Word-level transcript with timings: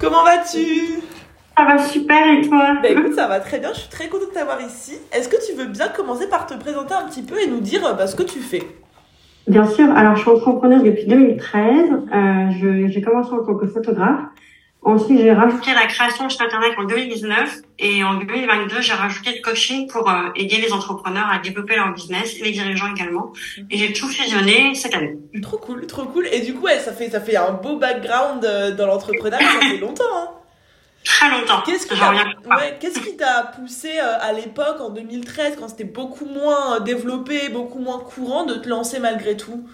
Comment 0.00 0.22
vas-tu? 0.24 1.00
Ça 1.56 1.64
va 1.64 1.78
super 1.78 2.38
et 2.38 2.42
toi? 2.48 2.76
Bah 2.80 2.88
écoute, 2.88 3.14
ça 3.14 3.26
va 3.26 3.40
très 3.40 3.58
bien, 3.58 3.70
je 3.72 3.80
suis 3.80 3.88
très 3.88 4.08
contente 4.08 4.28
de 4.28 4.34
t'avoir 4.34 4.60
ici. 4.62 4.96
Est-ce 5.12 5.28
que 5.28 5.36
tu 5.44 5.56
veux 5.56 5.66
bien 5.66 5.88
commencer 5.88 6.28
par 6.28 6.46
te 6.46 6.54
présenter 6.54 6.94
un 6.94 7.08
petit 7.08 7.22
peu 7.22 7.40
et 7.40 7.48
nous 7.48 7.60
dire 7.60 7.80
bah, 7.96 8.06
ce 8.06 8.14
que 8.14 8.22
tu 8.22 8.38
fais? 8.38 8.62
Bien 9.48 9.66
sûr, 9.66 9.90
alors 9.90 10.14
je 10.14 10.20
suis 10.20 10.30
entrepreneuse 10.30 10.84
depuis 10.84 11.06
2013. 11.06 11.90
Euh, 11.90 12.50
je- 12.60 12.86
j'ai 12.92 13.02
commencé 13.02 13.32
en 13.32 13.44
tant 13.44 13.54
que 13.56 13.66
photographe. 13.66 14.20
Ensuite, 14.88 15.18
j'ai 15.18 15.32
rajouté 15.32 15.74
la 15.74 15.86
création 15.86 16.24
de 16.26 16.32
site 16.32 16.40
internet 16.40 16.72
en 16.78 16.84
2019 16.84 17.56
et 17.78 18.02
en 18.04 18.14
2022, 18.14 18.80
j'ai 18.80 18.94
rajouté 18.94 19.32
le 19.36 19.42
coaching 19.42 19.86
pour 19.86 20.08
euh, 20.08 20.30
aider 20.34 20.56
les 20.56 20.72
entrepreneurs 20.72 21.28
à 21.30 21.38
développer 21.40 21.76
leur 21.76 21.92
business 21.92 22.34
et 22.40 22.44
les 22.44 22.52
dirigeants 22.52 22.90
également. 22.96 23.34
Et 23.70 23.76
j'ai 23.76 23.92
tout 23.92 24.08
fusionné 24.08 24.74
cette 24.74 24.94
année. 24.94 25.18
Trop 25.42 25.58
cool, 25.58 25.86
trop 25.86 26.06
cool. 26.06 26.26
Et 26.32 26.40
du 26.40 26.54
coup, 26.54 26.64
ouais, 26.64 26.78
ça, 26.78 26.94
fait, 26.94 27.10
ça 27.10 27.20
fait 27.20 27.36
un 27.36 27.52
beau 27.52 27.76
background 27.76 28.42
euh, 28.46 28.74
dans 28.74 28.86
l'entrepreneuriat, 28.86 29.46
ça 29.46 29.60
fait 29.60 29.76
longtemps. 29.76 30.04
Hein. 30.14 30.28
Très 31.04 31.30
longtemps. 31.30 31.60
Qu'est-ce 31.66 31.86
qui 31.86 31.94
J'en 31.94 32.00
t'a 32.00 32.08
reviens 32.08 32.32
pas. 32.48 32.56
ouais, 32.56 32.78
qu'est-ce 32.80 33.00
qui 33.00 33.14
t'a 33.14 33.42
poussé 33.42 33.90
euh, 34.02 34.16
à 34.22 34.32
l'époque, 34.32 34.80
en 34.80 34.88
2013, 34.88 35.56
quand 35.58 35.68
c'était 35.68 35.84
beaucoup 35.84 36.24
moins 36.24 36.80
développé, 36.80 37.50
beaucoup 37.50 37.78
moins 37.78 37.98
courant, 37.98 38.46
de 38.46 38.54
te 38.54 38.66
lancer 38.66 39.00
malgré 39.00 39.36
tout? 39.36 39.68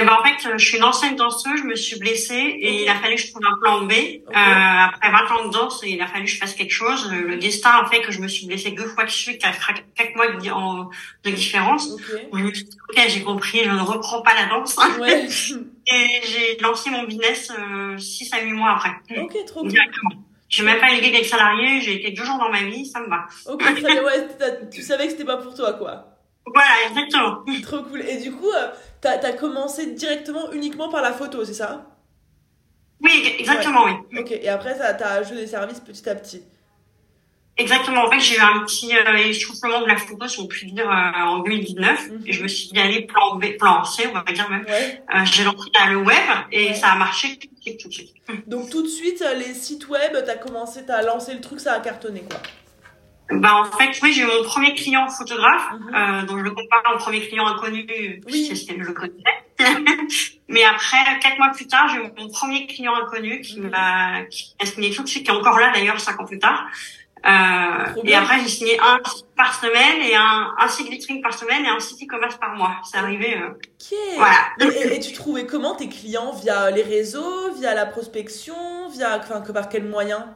Eh 0.00 0.04
ben 0.04 0.12
en 0.12 0.22
fait, 0.24 0.56
je 0.56 0.64
suis 0.64 0.76
une 0.76 0.84
ancienne 0.84 1.16
danseuse, 1.16 1.58
je 1.58 1.64
me 1.64 1.74
suis 1.74 1.98
blessée 1.98 2.34
et 2.36 2.82
il 2.82 2.88
a 2.88 2.94
fallu 2.94 3.16
que 3.16 3.20
je 3.22 3.30
trouve 3.30 3.42
un 3.44 3.58
plan 3.60 3.80
B. 3.82 3.92
Euh, 3.92 4.32
après 4.32 5.10
20 5.10 5.16
ans 5.34 5.48
de 5.48 5.52
danse, 5.52 5.82
il 5.86 6.00
a 6.00 6.06
fallu 6.06 6.24
que 6.24 6.30
je 6.30 6.38
fasse 6.38 6.54
quelque 6.54 6.72
chose. 6.72 7.10
Le 7.10 7.36
destin 7.36 7.70
a 7.82 7.86
fait 7.88 8.00
que 8.02 8.12
je 8.12 8.20
me 8.20 8.28
suis 8.28 8.46
blessée 8.46 8.70
deux 8.72 8.86
fois 8.86 9.04
de 9.04 9.10
suite, 9.10 9.44
à 9.44 9.50
quelques 9.96 10.14
mois 10.16 10.28
de, 10.28 10.50
en- 10.50 10.90
de 11.24 11.30
différence. 11.30 11.88
Ok. 11.90 12.00
Je 12.32 12.38
me 12.38 12.52
suis 12.54 12.64
dit, 12.64 12.76
ok, 12.90 13.02
j'ai 13.08 13.22
compris, 13.22 13.64
je 13.64 13.70
ne 13.70 13.80
reprends 13.80 14.22
pas 14.22 14.34
la 14.34 14.46
danse. 14.46 14.76
Ouais. 15.00 15.26
Et 15.90 16.20
j'ai 16.26 16.58
lancé 16.60 16.90
mon 16.90 17.04
business 17.04 17.50
euh, 17.58 17.96
6 17.96 18.32
à 18.34 18.40
8 18.42 18.52
mois 18.52 18.72
après. 18.76 18.90
ok, 19.20 19.32
trop 19.46 19.60
cool. 19.60 19.70
Directement. 19.70 20.10
J'ai 20.50 20.62
même 20.62 20.78
pas 20.80 20.94
eu 20.94 21.00
d'être 21.00 21.26
salarié, 21.26 21.80
j'ai 21.82 21.94
été 21.96 22.10
deux 22.12 22.24
jours 22.24 22.38
dans 22.38 22.50
ma 22.50 22.62
vie, 22.62 22.86
ça 22.86 23.00
me 23.00 23.08
va. 23.08 23.26
Ok, 23.46 23.62
bien, 23.74 24.02
ouais, 24.02 24.28
tu 24.72 24.82
savais 24.82 25.04
que 25.06 25.10
c'était 25.12 25.24
pas 25.24 25.36
pour 25.38 25.54
toi, 25.54 25.74
quoi. 25.74 26.06
Voilà, 26.54 26.70
exactement. 26.88 27.44
Trop 27.62 27.82
cool. 27.84 28.02
Et 28.02 28.18
du 28.20 28.32
coup, 28.32 28.50
euh, 28.50 28.68
t'as 29.00 29.18
as 29.20 29.32
commencé 29.32 29.92
directement 29.92 30.52
uniquement 30.52 30.88
par 30.88 31.02
la 31.02 31.12
photo, 31.12 31.44
c'est 31.44 31.54
ça? 31.54 31.86
Oui, 33.00 33.34
exactement, 33.38 33.84
oui. 33.84 34.18
Ok, 34.18 34.32
et 34.32 34.48
après, 34.48 34.76
t'as 34.76 35.10
ajouté 35.10 35.36
des 35.36 35.46
services 35.46 35.80
petit 35.80 36.08
à 36.08 36.14
petit. 36.16 36.42
Exactement. 37.56 38.04
En 38.04 38.10
fait, 38.10 38.20
j'ai 38.20 38.36
eu 38.36 38.40
un 38.40 38.60
petit 38.64 38.96
euh, 38.96 39.16
échauffement 39.16 39.80
de 39.80 39.86
la 39.86 39.96
photo, 39.96 40.28
si 40.28 40.40
on 40.40 40.46
peut 40.46 40.56
dire, 40.64 40.88
euh, 40.88 41.20
en 41.24 41.38
2019. 41.40 42.08
Mhm. 42.10 42.22
Et 42.26 42.32
je 42.32 42.42
me 42.44 42.48
suis 42.48 42.68
dit, 42.68 42.78
allez, 42.78 43.02
plan 43.02 43.34
B, 43.36 43.56
plan 43.58 43.82
C, 43.84 44.04
on 44.08 44.12
va 44.12 44.22
dire 44.32 44.48
même. 44.48 44.64
Ouais. 44.64 45.02
Euh, 45.12 45.24
j'ai 45.24 45.42
lancé 45.42 45.68
le 45.90 45.96
web 45.96 46.16
et 46.52 46.68
Ouais. 46.68 46.74
ça 46.74 46.88
a 46.90 46.96
marché 46.96 47.36
tout 47.36 47.48
de 47.52 47.60
suite, 47.60 47.80
tout 47.80 47.88
de 47.88 47.92
suite. 47.94 48.14
Donc 48.46 48.70
tout 48.70 48.82
de 48.82 48.88
suite, 48.88 49.24
les 49.36 49.54
sites 49.54 49.88
web, 49.88 50.16
t'as 50.24 50.36
commencé, 50.36 50.84
t'as 50.86 51.02
lancé 51.02 51.34
le 51.34 51.40
truc, 51.40 51.58
ça 51.58 51.72
a 51.74 51.80
cartonné, 51.80 52.20
quoi. 52.22 52.38
Bah, 53.30 53.56
en 53.56 53.64
fait, 53.64 53.90
oui, 54.02 54.12
j'ai 54.14 54.22
eu 54.22 54.26
mon 54.26 54.42
premier 54.42 54.74
client 54.74 55.06
photographe, 55.08 55.66
Mhm. 55.72 55.94
euh, 55.94 56.22
donc 56.26 56.38
je 56.38 56.44
le 56.44 56.50
compare 56.50 56.82
à 56.86 56.92
mon 56.92 56.98
premier 56.98 57.20
client 57.28 57.46
inconnu, 57.46 57.86
Oui. 58.26 58.50
je 58.54 58.74
le 58.74 58.92
connaissais. 58.92 59.22
Mais 60.48 60.64
après, 60.64 60.96
quatre 61.20 61.36
mois 61.38 61.50
plus 61.50 61.66
tard, 61.66 61.88
j'ai 61.88 61.98
eu 61.98 62.10
mon 62.16 62.28
premier 62.30 62.66
client 62.66 62.94
inconnu 62.94 63.40
qui 63.42 63.60
Mhm. 63.60 63.70
m'a 63.70 64.22
qui 64.30 64.54
a 64.60 64.64
signé 64.66 64.90
tout 64.90 65.02
de 65.02 65.08
suite, 65.08 65.24
qui 65.24 65.30
est 65.30 65.34
encore 65.34 65.58
là 65.58 65.70
d'ailleurs, 65.74 66.00
cinq 66.00 66.18
ans 66.20 66.24
plus 66.24 66.38
tard. 66.38 66.66
Euh, 67.26 68.00
et 68.04 68.14
après, 68.14 68.38
j'ai 68.40 68.48
signé 68.48 68.78
un 68.80 68.98
site 69.10 69.26
par 69.36 69.52
semaine 69.60 70.00
et 70.08 70.14
un, 70.14 70.54
un 70.56 70.68
site 70.68 70.88
vitrine 70.88 71.20
par 71.20 71.34
semaine 71.34 71.64
et 71.64 71.68
un 71.68 71.80
site 71.80 72.00
e-commerce 72.04 72.36
par 72.36 72.54
mois. 72.56 72.76
C'est 72.84 72.96
arrivé, 72.96 73.36
euh, 73.36 73.48
Ok. 73.50 73.98
voilà. 74.16 74.36
Et, 74.60 74.64
et- 74.88 74.94
et 74.96 75.00
tu 75.00 75.12
trouvais 75.12 75.44
comment 75.44 75.74
tes 75.74 75.88
clients? 75.88 76.32
Via 76.32 76.70
les 76.70 76.82
réseaux, 76.84 77.52
via 77.58 77.74
la 77.74 77.86
prospection, 77.86 78.54
via, 78.90 79.18
enfin, 79.18 79.40
que 79.42 79.50
par 79.52 79.68
quel 79.68 79.84
moyen 79.84 80.26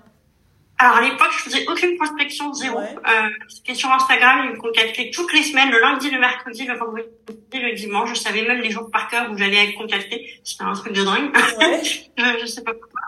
Alors 0.83 0.97
à 0.97 1.01
l'époque, 1.01 1.31
je 1.39 1.43
faisais 1.45 1.65
aucune 1.69 1.97
prospection, 1.97 2.53
zéro. 2.53 2.79
Ouais. 2.81 2.95
Euh, 3.09 3.29
C'était 3.49 3.75
sur 3.75 3.91
Instagram, 3.93 4.41
ils 4.47 4.51
me 4.53 4.57
contactaient 4.57 5.11
toutes 5.15 5.33
les 5.33 5.45
semaines, 5.45 5.70
le 5.70 5.79
lundi, 5.81 6.11
le 6.11 6.19
mercredi, 6.19 6.65
le 6.67 6.77
vendredi, 6.77 7.07
le 7.55 7.73
dimanche. 7.77 8.11
Je 8.11 8.15
savais 8.17 8.43
même 8.43 8.61
les 8.61 8.70
jours 8.70 8.91
par 8.91 9.07
cœur 9.09 9.31
où 9.31 9.37
j'allais 9.39 9.69
être 9.69 9.75
contactée. 9.79 10.41
C'était 10.42 10.65
un 10.65 10.73
truc 10.73 10.92
de 10.92 11.05
dingue. 11.05 11.31
Ouais. 11.59 11.83
je, 12.19 12.25
je 12.41 12.47
sais 12.47 12.65
pas 12.65 12.73
pourquoi. 12.75 13.01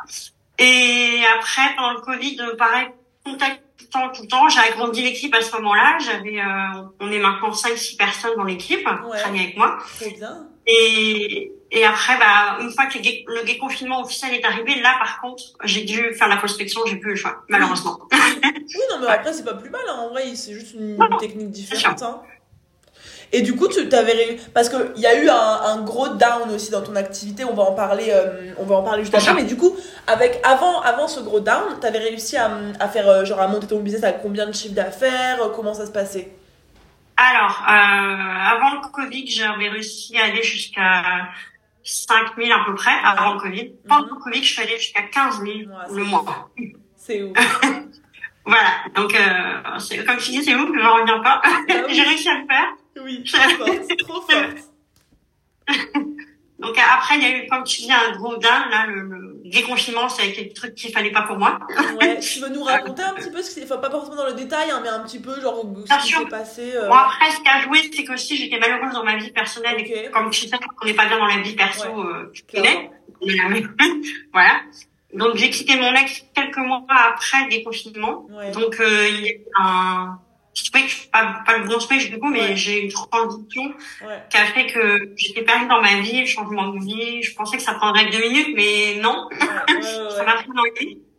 Et 0.58 1.20
après, 1.36 1.74
pendant 1.76 1.94
le 1.94 2.00
Covid, 2.00 2.36
euh, 2.42 2.56
pareil, 2.56 2.86
contact 3.24 3.60
tout 3.92 4.22
le 4.22 4.28
temps. 4.28 4.48
J'ai 4.48 4.60
agrandi 4.60 5.02
l'équipe 5.02 5.34
à 5.34 5.40
ce 5.40 5.52
moment-là. 5.56 5.98
J'avais, 5.98 6.38
euh, 6.40 6.82
on 7.00 7.10
est 7.10 7.18
maintenant 7.18 7.50
5-6 7.52 7.96
personnes 7.96 8.36
dans 8.36 8.44
l'équipe, 8.44 8.86
Ouais. 8.86 9.16
qui 9.16 9.22
travaillent 9.22 9.40
avec 9.40 9.56
moi. 9.56 9.78
Trop 10.00 10.10
bien. 10.16 10.46
Et, 10.66 11.52
et 11.70 11.84
après, 11.84 12.16
bah, 12.18 12.58
une 12.60 12.70
fois 12.70 12.86
que 12.86 12.98
le 12.98 13.44
déconfinement 13.44 14.00
officiel 14.00 14.32
est 14.32 14.44
arrivé, 14.44 14.80
là, 14.80 14.94
par 14.98 15.20
contre, 15.20 15.42
j'ai 15.64 15.84
dû 15.84 16.14
faire 16.14 16.28
la 16.28 16.36
prospection, 16.36 16.80
j'ai 16.86 16.96
plus 16.96 17.10
le 17.10 17.16
choix, 17.16 17.42
malheureusement. 17.48 17.98
Oui, 18.12 18.80
non, 18.90 18.98
mais 19.00 19.06
après, 19.08 19.32
c'est 19.32 19.44
pas 19.44 19.54
plus 19.54 19.70
mal, 19.70 19.82
hein. 19.88 19.96
en 19.98 20.08
vrai, 20.10 20.34
c'est 20.34 20.54
juste 20.54 20.74
une, 20.74 20.96
Non, 20.96 21.18
technique 21.18 21.50
différente. 21.50 22.02
Hein. 22.02 22.22
Et 23.32 23.42
du 23.42 23.56
coup, 23.56 23.66
tu 23.66 23.88
t'avais 23.88 24.38
parce 24.54 24.68
qu'il 24.68 25.02
y 25.02 25.06
a 25.06 25.20
eu 25.20 25.28
un, 25.28 25.34
un 25.34 25.82
gros 25.82 26.06
down 26.06 26.50
aussi 26.54 26.70
dans 26.70 26.82
ton 26.82 26.94
activité, 26.94 27.44
on 27.44 27.54
va 27.54 27.64
en 27.64 27.72
parler, 27.72 28.06
euh, 28.10 28.52
on 28.58 28.64
va 28.64 28.76
en 28.76 28.82
parler 28.84 29.02
juste 29.02 29.14
après, 29.14 29.34
mais 29.34 29.42
du 29.42 29.56
coup, 29.56 29.74
avec, 30.06 30.40
avant, 30.44 30.80
avant 30.82 31.08
ce 31.08 31.18
gros 31.18 31.40
down, 31.40 31.80
t'avais 31.80 31.98
réussi 31.98 32.36
à, 32.36 32.48
à 32.78 32.88
faire, 32.88 33.08
euh, 33.08 33.24
genre, 33.24 33.40
à 33.40 33.48
monter 33.48 33.66
ton 33.66 33.80
business 33.80 34.04
à 34.04 34.12
combien 34.12 34.46
de 34.46 34.52
chiffres 34.52 34.74
d'affaires, 34.74 35.42
euh, 35.42 35.48
comment 35.48 35.74
ça 35.74 35.84
se 35.84 35.90
passait? 35.90 36.30
Alors, 37.26 37.64
euh, 37.66 37.72
avant 37.72 38.74
le 38.74 38.90
Covid, 38.90 39.26
j'avais 39.26 39.70
réussi 39.70 40.18
à 40.18 40.24
aller 40.24 40.42
jusqu'à 40.42 41.30
5 41.82 42.36
000 42.36 42.52
à 42.52 42.66
peu 42.66 42.74
près, 42.74 42.92
avant 43.02 43.34
le 43.34 43.40
Covid. 43.40 43.72
Pendant 43.88 44.14
le 44.14 44.20
Covid, 44.20 44.44
je 44.44 44.52
suis 44.52 44.60
allée 44.60 44.76
jusqu'à 44.76 45.02
15 45.02 45.40
000 45.40 45.48
Ouais, 45.48 45.64
c'est 45.88 45.94
le 45.94 46.04
mois. 46.04 46.50
C'est 46.96 47.22
ouf. 47.22 47.36
Voilà, 48.46 48.72
donc 48.94 49.14
euh, 49.14 50.04
comme 50.06 50.18
tu 50.18 50.32
dis, 50.32 50.44
c'est 50.44 50.54
ouf, 50.54 50.68
je 50.68 50.78
n'en 50.78 50.96
reviens 50.96 51.20
pas. 51.20 51.40
Ah 51.42 51.60
oui. 51.66 51.74
j'ai 51.94 52.02
réussi 52.02 52.28
à 52.28 52.40
le 52.40 52.46
faire. 52.46 52.74
Oui, 53.02 53.24
trop 53.24 53.64
forte, 53.64 53.96
trop 53.96 54.20
forte. 54.20 54.58
Donc 56.64 56.76
après, 56.78 57.16
il 57.16 57.22
y 57.22 57.26
a 57.26 57.36
eu, 57.38 57.46
comme 57.48 57.64
tu 57.64 57.82
dis, 57.82 57.92
un 57.92 58.16
gros 58.16 58.36
down. 58.36 58.62
Là, 58.70 58.86
le, 58.86 59.02
le 59.02 59.50
déconfinement, 59.50 60.08
ça 60.08 60.22
a 60.22 60.26
été 60.26 60.44
le 60.44 60.52
truc 60.52 60.74
qu'il 60.74 60.90
fallait 60.92 61.12
pas 61.12 61.22
pour 61.22 61.36
moi. 61.38 61.58
Ouais, 62.00 62.18
tu 62.20 62.40
veux 62.40 62.48
nous 62.48 62.62
raconter 62.64 63.02
un 63.02 63.12
petit 63.14 63.30
peu 63.30 63.42
ce 63.42 63.48
qui 63.54 63.60
s'est, 63.60 63.64
enfin, 63.64 63.76
pas 63.78 63.90
forcément 63.90 64.16
dans 64.16 64.26
le 64.26 64.34
détail, 64.34 64.70
hein, 64.70 64.80
mais 64.82 64.88
un 64.88 65.00
petit 65.00 65.20
peu, 65.20 65.40
genre, 65.40 65.64
ce 65.86 66.06
qui 66.06 66.12
s'est 66.12 66.26
passé. 66.26 66.72
euh, 66.74 66.88
Bon, 66.88 66.94
après, 66.94 67.30
ce 67.30 67.40
qui 67.40 67.48
a 67.48 67.60
joué, 67.62 67.78
c'est 67.94 68.04
qu'aussi, 68.04 68.36
j'étais 68.36 68.58
malheureuse 68.58 68.92
dans 68.94 69.04
ma 69.04 69.16
vie 69.16 69.30
personnelle. 69.30 69.76
Et 69.80 70.06
Ok. 70.08 70.10
comme 70.12 70.30
tu 70.30 70.42
sais, 70.48 70.50
quand 70.50 70.68
on 70.82 70.86
n'est 70.86 70.94
pas 70.94 71.06
bien 71.06 71.18
dans 71.18 71.26
la 71.26 71.38
vie 71.38 71.54
perso, 71.54 71.88
Ouais. 71.88 72.04
euh, 72.06 72.30
tu 72.32 72.42
connais. 72.52 72.90
Voilà. 74.32 74.60
Donc, 75.14 75.36
j'ai 75.36 75.48
quitté 75.50 75.76
mon 75.76 75.92
ex 75.94 76.24
quelques 76.34 76.56
mois 76.58 76.84
après 76.88 77.44
le 77.44 77.50
déconfinement. 77.50 78.26
Ouais. 78.30 78.50
Donc, 78.50 78.80
euh, 78.80 79.08
il 79.08 79.20
y 79.20 79.28
a 79.28 79.32
eu 79.32 79.44
un 79.60 80.18
switch, 80.54 81.10
pas, 81.10 81.40
pas 81.46 81.58
le 81.58 81.66
bon 81.68 81.80
switch 81.80 82.10
du 82.10 82.18
coup, 82.18 82.28
mais 82.28 82.40
Ouais. 82.40 82.56
j'ai 82.56 82.84
une 82.84 82.92
transition 82.92 83.64
Ouais. 84.06 84.22
qui 84.30 84.36
a 84.36 84.44
fait 84.46 84.66
que 84.66 85.12
j'étais 85.16 85.42
perdue 85.42 85.66
dans 85.68 85.80
ma 85.82 86.00
vie, 86.00 86.20
le 86.20 86.26
changement 86.26 86.68
de 86.68 86.78
vie. 86.84 87.22
Je 87.22 87.34
pensais 87.34 87.56
que 87.56 87.62
ça 87.62 87.74
prendrait 87.74 88.06
deux 88.06 88.20
minutes, 88.20 88.48
mais 88.54 89.00
non, 89.00 89.28
Ouais, 89.30 89.82
ça 90.10 90.24
m'a 90.24 90.34
pris 90.34 90.48
dans 90.54 90.62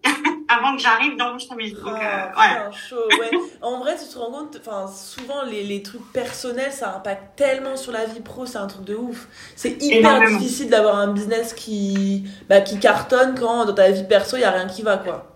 avant 0.47 0.75
que 0.75 0.81
j'arrive 0.84 1.16
dans 1.18 1.29
mon 1.34 1.56
musique. 1.56 1.78
Donc, 1.79 1.96
Ah, 2.00 2.28
euh, 2.28 2.31
voilà. 2.35 2.56
putain, 2.66 2.72
chaud, 2.72 3.07
ouais. 3.19 3.31
En 3.63 3.79
vrai, 3.79 3.96
tu 3.97 4.07
te 4.07 4.18
rends 4.19 4.31
compte, 4.31 4.56
enfin, 4.62 4.85
souvent 4.88 5.41
les, 5.44 5.63
les 5.63 5.81
trucs 5.81 6.12
personnels, 6.13 6.72
ça 6.72 6.96
impacte 6.97 7.35
tellement 7.35 7.75
sur 7.75 7.91
la 7.91 8.06
vie 8.06 8.19
pro, 8.22 8.46
c'est 8.46 8.59
un 8.59 8.67
truc 8.67 8.85
de 8.85 8.94
ouf. 8.96 9.28
C'est 9.56 9.81
hyper 9.81 9.97
Énormément. 10.17 10.38
difficile 10.38 10.69
d'avoir 10.69 10.97
un 10.97 11.07
business 11.07 11.53
qui, 11.56 12.23
bah, 12.47 12.62
qui 12.62 12.79
cartonne 12.79 13.34
quand 13.38 13.66
dans 13.66 13.73
ta 13.73 13.90
vie 13.90 14.03
perso, 14.03 14.38
il 14.38 14.41
y 14.41 14.44
a 14.44 14.52
rien 14.52 14.67
qui 14.67 14.84
va, 14.84 14.97
quoi. 14.97 15.34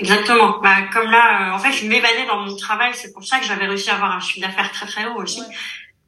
Exactement. 0.00 0.58
Bah, 0.62 0.76
comme 0.92 1.10
là, 1.10 1.50
euh, 1.50 1.54
en 1.54 1.58
fait, 1.58 1.72
je 1.72 1.86
m'évanais 1.86 2.26
dans 2.26 2.38
mon 2.38 2.56
travail. 2.56 2.90
C'est 2.94 3.12
pour 3.12 3.24
ça 3.24 3.38
que 3.38 3.44
j'avais 3.44 3.66
réussi 3.66 3.90
à 3.90 3.94
avoir 3.94 4.16
un 4.16 4.20
chiffre 4.20 4.46
d'affaires 4.46 4.70
très 4.72 4.86
très 4.86 5.06
haut 5.06 5.20
aussi. 5.22 5.40
Ouais. 5.40 5.46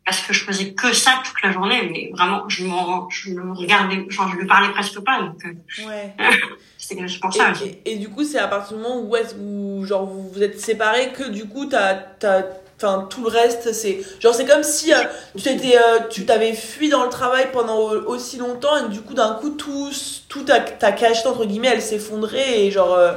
Parce 0.05 0.21
que 0.21 0.33
je 0.33 0.45
faisais 0.45 0.73
que 0.73 0.93
ça 0.93 1.23
toute 1.25 1.41
la 1.45 1.53
journée. 1.53 1.89
Mais 1.93 2.11
vraiment, 2.17 2.49
je 2.49 2.65
m'en, 2.65 3.09
je 3.11 3.31
me 3.31 3.53
regardais, 3.53 4.05
genre, 4.09 4.29
je 4.33 4.37
lui 4.37 4.47
parlais 4.47 4.71
presque 4.73 4.99
pas. 5.01 5.21
Donc, 5.21 5.45
euh, 5.45 5.87
Ouais. 5.87 6.13
c'était 6.79 7.07
c'est 7.07 7.21
pour 7.21 7.33
ça 7.33 7.49
Et, 7.49 7.53
aussi. 7.53 7.79
et, 7.85 7.93
et 7.93 7.97
du 7.97 8.09
coup, 8.09 8.25
c'est 8.25 8.39
à 8.39 8.49
partir 8.49 8.77
du 8.77 8.83
moment 8.83 9.01
où, 9.01 9.15
est 9.15 9.35
où 9.39 9.85
genre, 9.85 10.05
vous 10.07 10.29
vous 10.31 10.43
êtes 10.43 10.59
séparés 10.61 11.13
que 11.13 11.29
du 11.29 11.47
coup, 11.49 11.67
t'as, 11.67 11.95
t'as, 11.95 12.43
enfin, 12.77 13.07
tout 13.09 13.23
le 13.23 13.29
reste, 13.29 13.73
c'est, 13.73 14.01
genre, 14.19 14.35
c'est 14.35 14.45
comme 14.47 14.65
si 14.65 14.93
euh, 14.93 14.97
tu 15.41 15.49
étais, 15.49 15.77
euh, 15.79 16.01
tu 16.11 16.25
t'avais 16.27 16.53
fui 16.55 16.89
dans 16.89 17.05
le 17.05 17.09
travail 17.11 17.51
pendant 17.53 17.79
au- 17.79 18.03
aussi 18.09 18.39
longtemps 18.39 18.85
et 18.85 18.89
du 18.89 19.03
coup, 19.03 19.15
d'un 19.15 19.35
coup, 19.35 19.51
tout, 19.51 19.93
tout 20.29 20.43
ta, 20.43 20.59
ta 20.59 20.91
cachette, 20.91 21.27
entre 21.27 21.45
guillemets, 21.45 21.69
elle 21.69 21.83
s'effondrait 21.83 22.63
et 22.63 22.73
genre, 22.73 22.93
euh, 22.95 23.13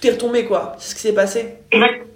tout 0.00 0.06
est 0.06 0.10
retombé, 0.10 0.46
quoi. 0.46 0.74
C'est 0.78 0.90
ce 0.90 0.94
qui 0.94 1.00
s'est 1.02 1.14
passé. 1.14 1.54
Exact- 1.70 2.06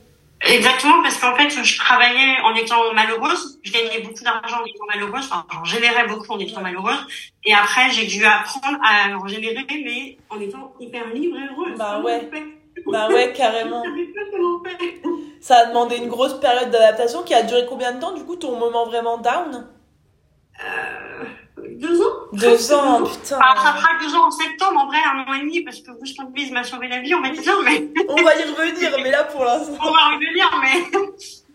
Exactement, 0.48 1.02
parce 1.02 1.16
qu'en 1.18 1.34
fait, 1.34 1.48
je 1.48 1.78
travaillais 1.78 2.36
en 2.44 2.54
étant 2.54 2.92
malheureuse. 2.94 3.58
Je 3.64 3.72
gagnais 3.72 4.00
beaucoup 4.02 4.22
d'argent 4.22 4.58
en 4.62 4.64
étant 4.66 4.84
malheureuse. 4.86 5.24
Enfin, 5.26 5.44
j'en 5.52 5.64
générais 5.64 6.06
beaucoup 6.06 6.30
en 6.30 6.38
étant 6.38 6.60
malheureuse. 6.60 7.06
Et 7.44 7.54
après, 7.54 7.90
j'ai 7.90 8.06
dû 8.06 8.22
apprendre 8.24 8.78
à 8.84 9.16
en 9.16 9.26
générer, 9.26 9.66
mais 9.68 10.18
en 10.28 10.38
étant 10.38 10.74
hyper 10.78 11.06
libre 11.08 11.36
et 11.38 11.52
heureuse. 11.52 11.78
Bah 11.78 12.00
ouais. 12.04 12.28
Bah 12.86 13.08
ouais, 13.08 13.32
carrément. 13.32 13.82
Ça 15.40 15.56
a 15.60 15.66
demandé 15.66 15.96
une 15.96 16.08
grosse 16.08 16.38
période 16.38 16.70
d'adaptation 16.70 17.22
qui 17.22 17.32
a 17.34 17.42
duré 17.42 17.64
combien 17.66 17.92
de 17.92 18.00
temps, 18.00 18.12
du 18.12 18.22
coup, 18.24 18.36
ton 18.36 18.58
moment 18.58 18.84
vraiment 18.86 19.18
down? 19.18 19.66
Deux 21.76 22.00
ans 22.00 22.14
Deux 22.32 22.72
ans, 22.72 23.04
putain. 23.04 23.38
Ah, 23.40 23.54
ça 23.56 23.72
fera 23.74 23.98
deux 24.00 24.14
ans 24.14 24.26
en 24.26 24.30
septembre, 24.30 24.80
en 24.80 24.86
vrai, 24.86 24.98
un 24.98 25.30
an 25.30 25.34
et 25.34 25.40
demi, 25.40 25.62
parce 25.62 25.80
que 25.80 25.90
Boost 25.92 26.20
Biz 26.32 26.50
m'a 26.52 26.64
sauvé 26.64 26.88
la 26.88 27.00
vie, 27.00 27.14
on 27.14 27.22
va 27.22 27.30
dire, 27.30 27.58
mais. 27.64 27.88
on 28.08 28.22
va 28.22 28.36
y 28.36 28.42
revenir, 28.42 28.90
mais 29.02 29.10
là, 29.10 29.24
pour 29.24 29.44
l'instant. 29.44 29.74
On 29.80 29.90
va 29.92 29.98
y 30.12 30.14
revenir, 30.14 30.60
mais. 30.60 30.98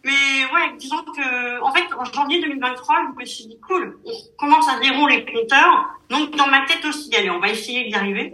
Mais 0.04 0.12
ouais, 0.52 0.78
disons 0.80 1.04
que, 1.04 1.62
en 1.62 1.72
fait, 1.72 1.84
en 1.96 2.06
janvier 2.06 2.42
2023, 2.42 2.96
je 3.14 3.22
me 3.22 3.26
suis 3.26 3.46
dit, 3.46 3.60
cool, 3.68 4.00
on 4.04 4.12
commence 4.40 4.68
à 4.68 4.80
dérouler 4.80 5.18
les 5.18 5.32
compteurs. 5.32 5.90
Donc, 6.10 6.36
dans 6.36 6.48
ma 6.48 6.66
tête 6.66 6.84
aussi, 6.86 7.16
allez, 7.16 7.30
on 7.30 7.40
va 7.40 7.50
essayer 7.50 7.88
d'y 7.88 7.94
arriver. 7.94 8.34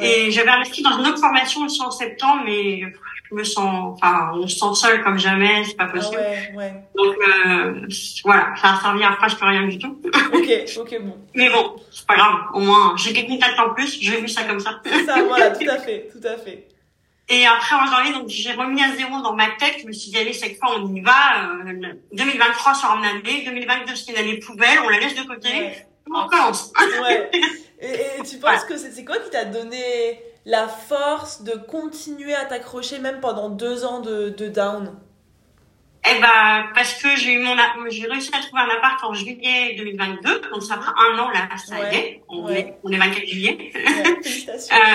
Et 0.00 0.30
j'avais 0.30 0.50
investi 0.50 0.82
dans 0.82 0.98
une 0.98 1.06
autre 1.06 1.18
formation 1.18 1.62
aussi 1.62 1.82
en 1.82 1.90
septembre, 1.90 2.42
mais 2.46 2.80
je 2.80 3.34
me 3.34 3.44
sens, 3.44 3.98
enfin, 4.00 4.30
on 4.34 4.46
se 4.46 4.58
sent 4.58 4.74
seul 4.74 5.02
comme 5.02 5.18
jamais, 5.18 5.64
c'est 5.64 5.76
pas 5.76 5.86
possible. 5.86 6.18
Ah 6.18 6.30
ouais, 6.30 6.52
ouais. 6.56 6.72
Donc 6.94 7.16
euh, 7.16 7.86
voilà, 8.24 8.54
ça 8.60 8.74
a 8.74 8.80
servi 8.80 9.02
à 9.02 9.12
presque 9.12 9.38
rien 9.40 9.66
du 9.66 9.78
tout. 9.78 10.00
Ok, 10.34 10.50
ok, 10.78 10.98
bon. 11.00 11.16
Mais 11.34 11.48
bon, 11.48 11.76
c'est 11.90 12.06
pas 12.06 12.16
grave. 12.16 12.34
Au 12.54 12.60
moins, 12.60 12.94
j'ai 12.96 13.12
quelques 13.12 13.28
contacts 13.28 13.58
en 13.58 13.70
plus. 13.70 13.98
J'ai 14.00 14.20
vu 14.20 14.28
ça 14.28 14.44
comme 14.44 14.60
ça. 14.60 14.80
Ça, 15.06 15.22
voilà, 15.28 15.50
tout 15.50 15.66
à 15.68 15.78
fait, 15.78 16.08
tout 16.12 16.26
à 16.26 16.36
fait. 16.36 16.66
Et 17.28 17.46
après 17.46 17.76
en 17.76 17.86
janvier, 17.86 18.12
donc 18.12 18.28
j'ai 18.28 18.52
remis 18.52 18.82
à 18.82 18.94
zéro 18.94 19.22
dans 19.22 19.34
ma 19.34 19.46
tête. 19.58 19.76
Je 19.80 19.86
me 19.86 19.92
suis 19.92 20.10
dit 20.10 20.18
allez, 20.18 20.32
cette 20.32 20.58
fois 20.58 20.76
on 20.78 20.94
y 20.94 21.00
va. 21.00 21.48
Euh, 21.66 21.94
2023 22.12 22.74
sera 22.74 22.96
une 22.96 23.04
année, 23.04 23.44
2022 23.46 23.94
c'est 23.96 24.12
une 24.12 24.18
année 24.18 24.38
poubelle, 24.38 24.78
on 24.84 24.88
la 24.88 24.98
laisse 24.98 25.14
de 25.14 25.22
côté. 25.22 25.48
Ouais. 25.48 25.86
On 26.12 26.24
recommence. 26.24 26.72
Ouais. 27.02 27.30
Et, 27.84 28.20
et 28.20 28.22
tu 28.22 28.38
penses 28.38 28.64
que 28.64 28.76
c'est 28.76 29.04
quoi 29.04 29.18
qui 29.18 29.30
t'a 29.30 29.44
donné 29.44 30.20
la 30.44 30.68
force 30.68 31.42
de 31.42 31.52
continuer 31.52 32.34
à 32.34 32.44
t'accrocher 32.44 32.98
même 32.98 33.20
pendant 33.20 33.48
deux 33.50 33.84
ans 33.84 34.00
de, 34.00 34.30
de 34.30 34.48
down? 34.48 34.94
Eh 36.06 36.20
ben 36.20 36.66
parce 36.74 36.94
que 37.02 37.16
j'ai 37.16 37.32
eu 37.32 37.38
mon 37.38 37.52
app- 37.56 37.88
j'ai 37.88 38.06
réussi 38.06 38.30
à 38.34 38.40
trouver 38.40 38.60
un 38.62 38.76
appart 38.76 39.02
en 39.04 39.14
juillet 39.14 39.74
2022, 39.78 40.40
donc 40.52 40.62
ça 40.62 40.74
fera 40.74 40.92
un 41.10 41.18
an 41.18 41.30
là, 41.30 41.48
ça 41.56 41.76
Ouais. 41.80 41.94
y 41.94 41.96
est. 41.96 42.22
On 42.28 42.44
Ouais. 42.44 42.58
est 42.60 42.74
on 42.84 42.90
est 42.92 42.98
24 42.98 43.26
juillet. 43.26 43.72
Ouais, 43.74 44.04
Félicitations. 44.22 44.76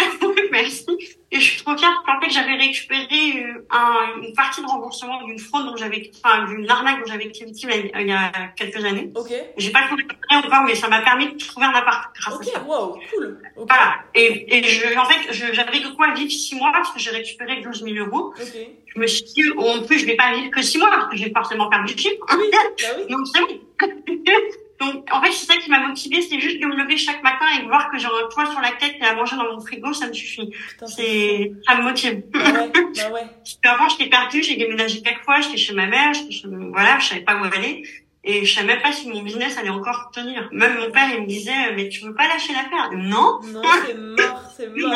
Euh, 0.00 0.32
merci. 0.52 0.86
Et 1.32 1.38
je 1.38 1.44
suis 1.52 1.62
trop 1.62 1.76
fière 1.76 2.02
qu'en 2.04 2.20
fait, 2.20 2.28
j'avais 2.30 2.54
récupéré 2.56 3.44
euh, 3.44 3.64
un, 3.70 4.20
une 4.20 4.32
partie 4.34 4.60
de 4.62 4.66
remboursement 4.66 5.22
d'une 5.22 5.38
fraude 5.38 5.64
dont 5.66 5.76
j'avais, 5.76 6.10
enfin, 6.24 6.44
d'une 6.46 6.68
arnaque 6.68 6.98
dont 6.98 7.06
j'avais 7.06 7.26
été 7.26 7.44
victime 7.44 7.70
il 7.94 8.06
y 8.08 8.12
a- 8.12 8.32
quelques 8.56 8.84
années. 8.84 9.10
Ok. 9.14 9.32
J'ai 9.56 9.70
pas 9.70 9.82
trouvé 9.86 10.04
encore, 10.30 10.62
mais 10.66 10.74
ça 10.74 10.88
m'a 10.88 11.02
permis 11.02 11.28
de 11.32 11.38
trouver 11.38 11.66
un 11.66 11.70
appart 11.70 12.12
grâce 12.18 12.34
Ok, 12.34 12.48
à 12.48 12.58
ça. 12.58 12.62
wow, 12.64 12.98
cool. 13.14 13.40
Voilà. 13.56 13.94
Et, 14.14 14.58
et 14.58 14.64
je, 14.64 14.98
en 14.98 15.04
fait, 15.04 15.32
j'avais 15.32 15.78
de 15.80 15.88
quoi 15.94 16.12
vivre 16.14 16.32
six 16.32 16.56
mois 16.56 16.72
parce 16.72 16.90
que 16.92 16.98
j'ai 16.98 17.10
récupéré 17.10 17.60
12 17.60 17.84
000 17.84 18.06
euros. 18.06 18.34
Ok. 18.36 18.56
Je 18.92 18.98
me 18.98 19.06
suis 19.06 19.22
dit, 19.22 19.44
oh, 19.56 19.60
en 19.78 19.82
plus, 19.84 20.00
je 20.00 20.06
vais 20.06 20.16
pas 20.16 20.34
vivre 20.34 20.50
que 20.50 20.62
six 20.62 20.78
mois 20.78 20.90
parce 20.90 21.08
que 21.10 21.16
j'ai 21.16 21.30
forcément 21.30 21.68
perdu 21.68 21.94
le 21.94 21.98
chiffre. 22.00 22.26
Oui, 22.36 22.46
bah 22.52 22.88
oui. 22.98 23.06
Donc, 23.08 23.26
c'est 23.32 23.40
bon. 23.40 23.60
Donc, 24.80 25.06
en 25.12 25.20
fait, 25.22 25.30
c'est 25.32 25.46
ça 25.46 25.58
qui 25.58 25.68
m'a 25.70 25.80
motivée, 25.86 26.22
c'est 26.22 26.40
juste 26.40 26.58
de 26.60 26.66
me 26.66 26.74
lever 26.74 26.96
chaque 26.96 27.22
matin 27.22 27.44
et 27.58 27.62
de 27.62 27.68
voir 27.68 27.90
que 27.90 27.98
j'ai 27.98 28.06
un 28.06 28.28
toit 28.32 28.46
sur 28.50 28.60
la 28.60 28.70
tête 28.72 28.94
et 29.00 29.04
à 29.04 29.14
manger 29.14 29.36
dans 29.36 29.52
mon 29.52 29.60
frigo, 29.60 29.92
ça 29.92 30.06
me 30.06 30.12
suffit. 30.14 30.50
C'est, 30.86 31.52
ça 31.66 31.74
me 31.76 31.82
motive. 31.82 32.22
Bah 32.32 32.38
ouais, 32.40 32.70
bah 32.72 33.10
ouais. 33.12 33.26
Qu'avant, 33.62 33.88
j'étais 33.90 34.08
perdue, 34.08 34.42
j'ai 34.42 34.56
déménagé 34.56 35.02
quatre 35.02 35.20
fois, 35.20 35.40
j'étais 35.42 35.58
chez 35.58 35.74
ma 35.74 35.86
mère, 35.86 36.14
j'étais 36.14 36.32
chez... 36.32 36.48
voilà, 36.48 36.98
je 36.98 37.08
savais 37.08 37.20
pas 37.20 37.36
où 37.36 37.44
aller. 37.44 37.82
Et 38.24 38.44
je 38.44 38.54
savais 38.54 38.66
même 38.66 38.82
pas 38.82 38.92
si 38.92 39.08
mon 39.08 39.22
business 39.22 39.56
allait 39.58 39.70
encore 39.70 40.10
tenir. 40.14 40.48
Même 40.52 40.78
mon 40.78 40.90
père, 40.90 41.08
il 41.14 41.22
me 41.22 41.26
disait, 41.26 41.72
mais 41.76 41.88
tu 41.88 42.04
veux 42.04 42.14
pas 42.14 42.28
lâcher 42.28 42.52
l'affaire? 42.52 42.90
Non, 42.92 43.40
Non, 43.44 43.62
c'est 43.86 43.94
mort, 43.94 44.42
c'est 44.56 44.68
mort. 44.76 44.90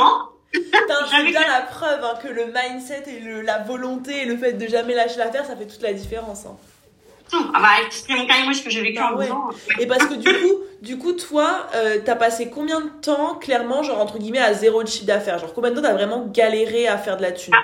non. 0.55 0.61
Jamais 1.11 1.31
bien 1.31 1.47
la 1.49 1.63
preuve 1.63 2.05
hein, 2.05 2.15
que 2.23 2.29
le 2.29 2.47
mindset 2.47 3.05
et 3.09 3.21
le, 3.21 3.41
la 3.43 3.59
volonté 3.59 4.23
et 4.23 4.25
le 4.25 4.37
fait 4.37 4.53
de 4.53 4.67
jamais 4.69 4.95
lâcher 4.95 5.17
l'affaire, 5.19 5.45
ça 5.45 5.57
fait 5.57 5.67
toute 5.67 5.83
la 5.83 5.93
différence. 5.93 6.47
Hein. 6.47 6.57
Ah 7.32 7.61
bah, 7.61 8.15
mon 8.17 8.26
carrément 8.26 8.53
ce 8.53 8.62
que 8.62 8.71
j'ai 8.71 8.82
vécu 8.82 8.99
Bah 8.99 9.12
en 9.12 9.17
ouais. 9.17 9.31
ans. 9.31 9.50
Et 9.81 9.87
parce 9.87 10.06
que 10.06 10.15
du 10.15 10.29
coup, 10.29 10.59
du 10.82 10.99
coup, 10.99 11.12
toi, 11.12 11.67
euh, 11.75 11.99
t'as 12.05 12.17
passé 12.17 12.50
combien 12.50 12.81
de 12.81 12.88
temps, 13.03 13.35
clairement, 13.37 13.82
genre 13.82 14.00
entre 14.00 14.19
guillemets, 14.19 14.38
à 14.41 14.55
zéro 14.55 14.82
de 14.82 14.88
chiffre 14.88 15.06
d'affaires? 15.06 15.38
Genre 15.38 15.53
combien 15.55 15.71
de 15.71 15.76
temps 15.76 15.82
t'as 15.82 15.94
vraiment 15.94 16.26
galéré 16.26 16.87
à 16.87 16.99
faire 16.99 17.17
de 17.17 17.23
la 17.23 17.32
thune? 17.32 17.55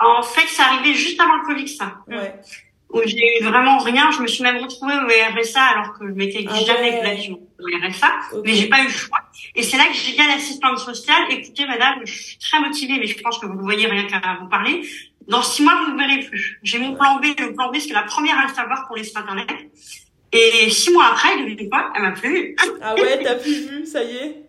En 0.00 0.22
fait, 0.22 0.46
c'est 0.48 0.62
arrivé 0.62 0.94
juste 0.94 1.20
avant 1.20 1.36
le 1.36 1.46
Covid, 1.46 1.68
ça. 1.68 1.94
Ouais. 2.08 2.34
Où 2.90 3.02
j'ai 3.04 3.40
eu 3.40 3.44
vraiment 3.44 3.78
rien. 3.78 4.10
Je 4.10 4.22
me 4.22 4.26
suis 4.26 4.42
même 4.42 4.56
retrouvée 4.58 4.94
au 4.94 5.38
RSA 5.40 5.60
alors 5.60 5.98
que 5.98 6.06
je 6.06 6.12
m'étais 6.12 6.46
Ah 6.48 6.54
jamais 6.60 6.90
ouais. 7.02 7.26
que 7.28 7.32
au 7.32 7.88
RSA. 7.88 8.06
Ok. 8.32 8.42
Mais 8.46 8.54
j'ai 8.54 8.68
pas 8.68 8.80
eu 8.80 8.84
le 8.84 8.90
choix. 8.90 9.18
Et 9.54 9.62
c'est 9.62 9.76
là 9.76 9.84
que 9.88 9.92
j'ai 9.94 10.12
dit 10.12 10.20
à 10.20 10.28
l'assistante 10.34 10.78
sociale, 10.78 11.22
écoutez 11.30 11.66
madame, 11.66 12.00
je 12.04 12.12
suis 12.12 12.38
très 12.38 12.60
motivée, 12.60 12.98
mais 12.98 13.06
je 13.06 13.20
pense 13.22 13.38
que 13.38 13.46
vous 13.46 13.52
le 13.58 13.62
voyez 13.62 13.86
rien 13.86 14.04
qu'à 14.06 14.20
vous 14.40 14.48
parler. 14.48 14.88
Dans 15.28 15.42
six 15.42 15.62
mois, 15.62 15.74
vous 15.84 15.92
ne 15.92 15.96
me 15.96 15.98
verrez 16.06 16.22
plus. 16.26 16.58
J'ai 16.62 16.78
mon 16.78 16.94
plan 16.94 17.16
B. 17.20 17.26
Le 17.38 17.52
plan 17.54 17.70
B, 17.70 17.76
c'est 17.78 17.92
la 17.92 18.02
première 18.02 18.38
à 18.38 18.46
le 18.48 18.54
savoir 18.54 18.86
pour 18.86 18.96
les 18.96 19.04
sites 19.04 19.16
internet. 19.16 19.46
Et 20.32 20.68
six 20.70 20.90
mois 20.92 21.06
après, 21.12 21.38
devinez 21.38 21.68
quoi, 21.68 21.90
elle 21.94 22.02
m'a 22.02 22.12
plus. 22.12 22.56
Ah 22.82 22.94
ouais, 22.94 23.22
t'as 23.22 23.36
plus 23.36 23.66
vu, 23.68 23.86
ça 23.86 24.02
y 24.04 24.16
est 24.16 24.42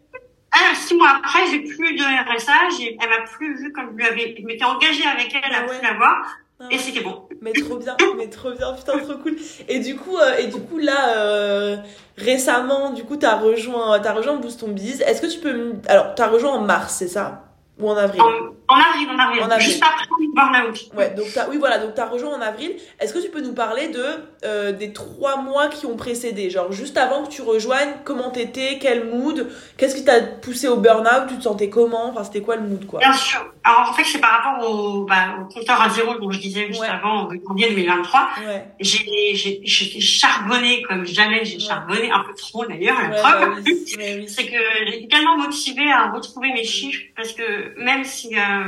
Ah, 0.52 0.74
six 0.76 0.96
mois 0.96 1.10
après, 1.18 1.40
j'ai 1.52 1.60
plus 1.62 1.96
de 1.96 2.04
RSA. 2.04 2.54
J'ai, 2.78 2.98
elle 3.02 3.10
m'a 3.10 3.26
plus 3.26 3.58
vu 3.58 3.72
comme 3.72 3.92
je 3.92 3.96
lui 3.98 4.06
avais, 4.06 4.36
je 4.40 4.46
m'étais 4.46 4.66
engagée 4.66 5.06
avec 5.06 5.34
elle 5.34 5.54
à 5.54 5.60
Ah 5.60 5.62
ouais. 5.62 5.68
plus 5.78 5.82
la 5.88 5.94
voir. 5.96 6.26
Ah 6.62 6.66
Et 6.72 6.78
c'était 6.78 7.00
bon. 7.02 7.28
Mais 7.42 7.54
trop 7.54 7.78
bien, 7.78 7.96
mais 8.18 8.28
trop 8.30 8.52
bien, 8.52 8.74
putain, 8.74 8.98
trop 9.00 9.18
cool. 9.18 9.38
Et 9.70 9.80
du 9.80 9.96
coup, 9.96 10.18
euh, 10.18 10.36
et 10.38 10.48
du 10.48 10.60
coup 10.62 10.78
là, 10.78 11.18
euh, 11.18 11.78
récemment, 12.18 12.90
du 12.92 13.04
coup, 13.06 13.16
t'as 13.16 13.38
rejoint, 13.38 13.98
t'as 14.02 14.12
rejoint 14.12 14.36
Boost 14.36 14.60
Ton 14.60 14.68
Biz. 14.70 15.02
Est-ce 15.02 15.22
que 15.22 15.28
tu 15.28 15.40
peux, 15.40 15.54
me- 15.54 15.76
alors, 15.88 16.16
t'as 16.16 16.28
rejoint 16.28 16.52
en 16.52 16.62
mars, 16.62 16.96
c'est 17.00 17.08
ça? 17.08 17.46
Ou 17.80 17.90
en 17.90 17.96
avril? 17.96 18.22
En, 18.22 18.54
en 18.70 18.76
avril, 18.76 19.10
en 19.10 19.20
avril. 19.20 19.42
En 19.44 19.50
avril. 19.50 19.68
Juste 19.68 19.84
après 19.84 20.06
le 20.20 20.34
burn-out. 20.34 20.90
Ouais, 20.96 21.10
donc 21.16 21.26
t'as, 21.34 21.48
oui, 21.50 21.58
voilà, 21.58 21.80
donc 21.80 21.96
t'as 21.96 22.06
rejoint 22.06 22.36
en 22.38 22.42
avril. 22.42 22.76
Est-ce 23.00 23.14
que 23.14 23.20
tu 23.20 23.30
peux 23.30 23.42
nous 23.42 23.54
parler 23.54 23.88
de 23.90 24.06
euh, 24.46 24.72
des 24.72 24.94
trois 24.94 25.38
mois 25.42 25.68
qui 25.68 25.86
ont 25.86 25.96
précédé, 25.98 26.50
genre 26.50 26.72
juste 26.72 26.98
avant 26.98 27.24
que 27.24 27.30
tu 27.30 27.42
rejoignes, 27.42 27.90
comment 28.06 28.30
t'étais, 28.30 28.78
quel 28.80 29.06
mood, 29.10 29.50
qu'est-ce 29.78 29.96
qui 29.96 30.06
t'a 30.06 30.22
poussé 30.22 30.68
au 30.68 30.78
burn-out, 30.78 31.28
tu 31.30 31.38
te 31.38 31.44
sentais 31.44 31.70
comment, 31.70 32.10
enfin 32.10 32.24
c'était 32.24 32.42
quoi 32.42 32.56
le 32.56 32.62
mood 32.64 32.86
quoi? 32.86 33.00
Bien 33.00 33.14
sûr. 33.14 33.44
Alors 33.64 33.90
en 33.90 33.94
fait, 33.94 34.04
c'est 34.06 34.20
par 34.20 34.42
rapport 34.42 34.70
au, 34.70 35.06
bah, 35.06 35.36
au 35.42 35.54
compteur 35.54 35.82
à 35.82 35.90
zéro 35.90 36.14
dont 36.20 36.32
je 36.32 36.40
disais 36.40 36.68
juste 36.68 36.80
Ouais. 36.82 36.88
avant, 36.88 37.24
en 37.26 37.30
janvier 37.48 37.70
2023. 37.72 38.30
Ouais, 38.48 38.66
J'ai, 38.80 39.62
charbonnée 40.00 40.82
comme 40.84 41.06
jamais 41.06 41.44
j'ai 41.46 41.56
Ouais. 41.56 41.60
charbonné, 41.60 42.10
un 42.12 42.20
peu 42.24 42.34
trop 42.36 42.66
d'ailleurs, 42.66 42.98
la 43.02 43.10
preuve. 43.10 43.50
bah 43.50 43.56
oui, 43.66 43.86
ouais, 43.98 44.16
oui. 44.20 44.30
C'est 44.30 44.46
que 44.46 44.58
j'étais 44.86 45.08
tellement 45.08 45.38
motivée 45.38 45.92
à 45.92 46.10
retrouver 46.12 46.52
mes 46.54 46.64
chiffres 46.64 47.02
parce 47.16 47.34
que 47.34 47.78
même 47.80 48.04
si, 48.04 48.36
euh... 48.38 48.59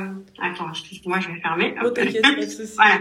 attends, 0.42 0.70
excuse-moi, 0.72 1.20
je 1.20 1.28
vais 1.30 1.40
fermer. 1.42 1.76
Oh, 1.84 1.90
t'inquiète, 1.90 2.22
pas 2.22 2.34
de 2.36 2.42
soucis. 2.42 2.74
voilà. 2.76 3.00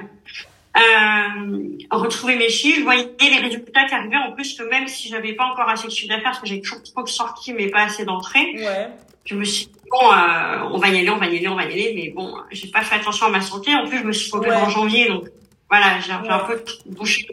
Euh, 0.77 1.69
retrouver 1.91 2.37
mes 2.37 2.49
chiffres, 2.49 2.79
je 2.79 2.85
voyais 2.85 3.11
les 3.21 3.39
résultats 3.39 3.87
qui 3.87 3.95
arrivaient 3.95 4.17
en 4.17 4.33
plus 4.33 4.55
que 4.57 4.63
même 4.63 4.87
si 4.87 5.09
j'avais 5.09 5.33
pas 5.33 5.47
encore 5.47 5.69
assez 5.69 5.89
de 5.89 5.93
chiffre 5.93 6.09
d'affaires 6.09 6.31
parce 6.31 6.41
que 6.41 6.47
j'ai 6.47 6.61
toujours 6.61 6.81
trop 6.85 7.03
de 7.03 7.09
sorties 7.09 7.53
mais 7.53 7.67
pas 7.69 7.83
assez 7.83 8.05
d'entrées, 8.05 8.53
Ouais, 8.55 8.89
je 9.25 9.35
me 9.35 9.43
suis 9.43 9.67
dit, 9.67 9.73
bon, 9.91 10.13
euh, 10.13 10.69
on 10.71 10.79
va 10.79 10.89
y 10.91 10.99
aller, 10.99 11.11
on 11.11 11.17
va 11.19 11.27
y 11.27 11.37
aller, 11.37 11.49
on 11.49 11.57
va 11.57 11.65
y 11.65 11.73
aller, 11.73 11.93
mais 11.97 12.11
bon, 12.15 12.37
j'ai 12.53 12.69
pas 12.69 12.83
fait 12.83 12.95
attention 12.95 13.27
à 13.27 13.31
ma 13.31 13.41
santé. 13.41 13.75
En 13.75 13.87
plus, 13.89 13.99
je 13.99 14.05
me 14.05 14.13
suis 14.13 14.33
opérée 14.33 14.55
Ouais. 14.57 14.63
en 14.63 14.69
janvier, 14.71 15.09
donc 15.09 15.25
voilà, 15.69 15.99
j'ai 16.01 16.13
un 16.13 16.39
peu 16.39 16.63
bouché, 16.87 17.27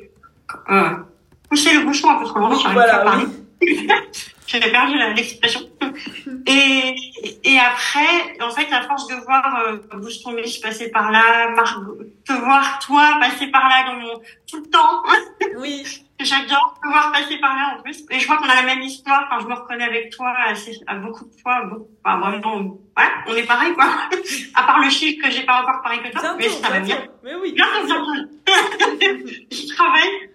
euh, 0.72 0.90
poussé 1.48 1.74
le 1.76 1.86
bouchon 1.86 2.10
un 2.10 2.16
peu 2.16 2.26
trop 2.26 2.40
longtemps, 2.40 2.60
j'arrive 2.60 2.76
pas 2.80 2.92
à 2.94 3.04
parler. 3.04 3.26
oui. 3.62 3.88
J'avais 4.48 4.72
perdu 4.72 4.98
l'expression. 5.16 5.60
Et, 6.46 6.96
et 7.44 7.60
après, 7.60 8.42
en 8.42 8.50
fait, 8.50 8.72
à 8.72 8.84
force 8.84 9.08
de 9.08 9.16
voir 9.16 9.64
euh, 9.68 10.32
Mich 10.34 10.62
passer 10.62 10.90
par 10.90 11.12
là, 11.12 11.52
Margot, 11.52 11.98
te 12.26 12.32
voir 12.32 12.80
toi 12.80 13.18
passer 13.20 13.48
par 13.48 13.68
là 13.68 13.84
dans 13.86 14.00
mon 14.00 14.22
tout 14.50 14.62
le 14.64 14.70
temps, 14.70 15.04
Oui, 15.58 15.84
j'adore 16.20 16.80
te 16.82 16.88
voir 16.88 17.12
passer 17.12 17.38
par 17.40 17.56
là 17.56 17.76
en 17.78 17.82
plus. 17.82 18.06
Et 18.10 18.20
je 18.20 18.28
vois 18.28 18.38
qu'on 18.38 18.48
a 18.48 18.56
la 18.56 18.64
même 18.64 18.82
histoire. 18.82 19.28
Enfin, 19.30 19.42
je 19.42 19.48
me 19.48 19.54
reconnais 19.54 19.84
avec 19.84 20.12
toi 20.12 20.34
assez, 20.48 20.80
à 20.88 20.96
beaucoup 20.96 21.26
de 21.26 21.42
fois. 21.42 21.66
Beaucoup, 21.66 21.90
enfin, 22.04 22.20
vraiment, 22.20 22.78
voilà, 22.96 23.12
on 23.28 23.36
est 23.36 23.48
pareil 23.48 23.74
quoi. 23.74 23.86
à 24.56 24.64
part 24.64 24.80
le 24.80 24.90
chiffre 24.90 25.26
que 25.26 25.32
j'ai 25.32 25.46
pas 25.46 25.62
encore 25.62 25.82
pareil 25.82 26.00
que 26.02 26.12
toi, 26.18 26.36
mais 26.38 26.48
ça 26.48 26.70
va 26.70 26.80
bien. 26.80 27.04
Mais 27.24 27.36
oui. 27.36 27.54
J'y 29.52 29.68
travaille. 29.68 30.30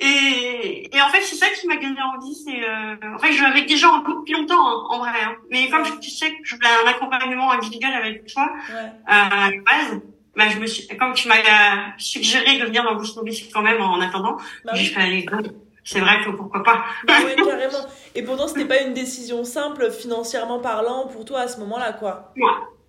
Et, 0.00 0.90
et 0.96 1.00
en 1.00 1.08
fait, 1.08 1.20
c'est 1.22 1.36
ça 1.36 1.46
qui 1.50 1.66
m'a 1.68 1.76
donné 1.76 2.00
envie. 2.02 2.34
C'est, 2.34 2.62
euh, 2.68 3.14
en 3.14 3.18
fait, 3.18 3.32
je 3.32 3.44
avec 3.44 3.66
des 3.68 3.76
gens 3.76 3.98
depuis 3.98 4.32
longtemps, 4.34 4.66
hein, 4.66 4.84
en 4.90 4.98
vrai. 4.98 5.10
Hein. 5.24 5.34
Mais 5.50 5.68
comme 5.68 5.84
je- 5.84 5.92
tu 6.00 6.10
sais 6.10 6.30
que 6.30 6.36
je 6.44 6.56
voulais 6.56 6.68
un 6.84 6.88
accompagnement 6.88 7.52
individuel 7.52 7.94
avec 7.94 8.26
toi 8.26 8.50
Ouais. 8.70 8.80
euh, 8.80 8.90
à 9.06 9.50
la 9.50 9.56
base, 9.62 10.00
bah, 10.36 10.48
je 10.48 10.58
me 10.58 10.66
suis, 10.66 10.86
comme 10.96 11.12
tu 11.14 11.28
m'as 11.28 11.36
euh, 11.36 11.76
suggéré 11.98 12.58
de 12.58 12.64
venir 12.64 12.82
dans 12.82 12.94
Mobile 12.94 13.34
quand 13.52 13.62
même 13.62 13.80
en 13.80 14.00
attendant, 14.00 14.36
Bah 14.64 14.72
j'ai 14.74 14.92
oui. 14.96 15.48
C'est 15.84 15.98
vrai 16.00 16.22
que 16.24 16.30
pourquoi 16.30 16.62
pas. 16.62 16.84
Bah 17.06 17.14
ouais, 17.24 17.34
carrément. 17.44 17.86
Et 18.14 18.22
pourtant, 18.22 18.46
c'était 18.48 18.64
pas 18.66 18.80
une 18.82 18.94
décision 18.94 19.44
simple 19.44 19.90
financièrement 19.90 20.60
parlant 20.60 21.06
pour 21.08 21.24
toi 21.24 21.40
à 21.40 21.48
ce 21.48 21.58
moment-là, 21.60 21.92
quoi. 21.92 22.32
Ouais. 22.36 22.42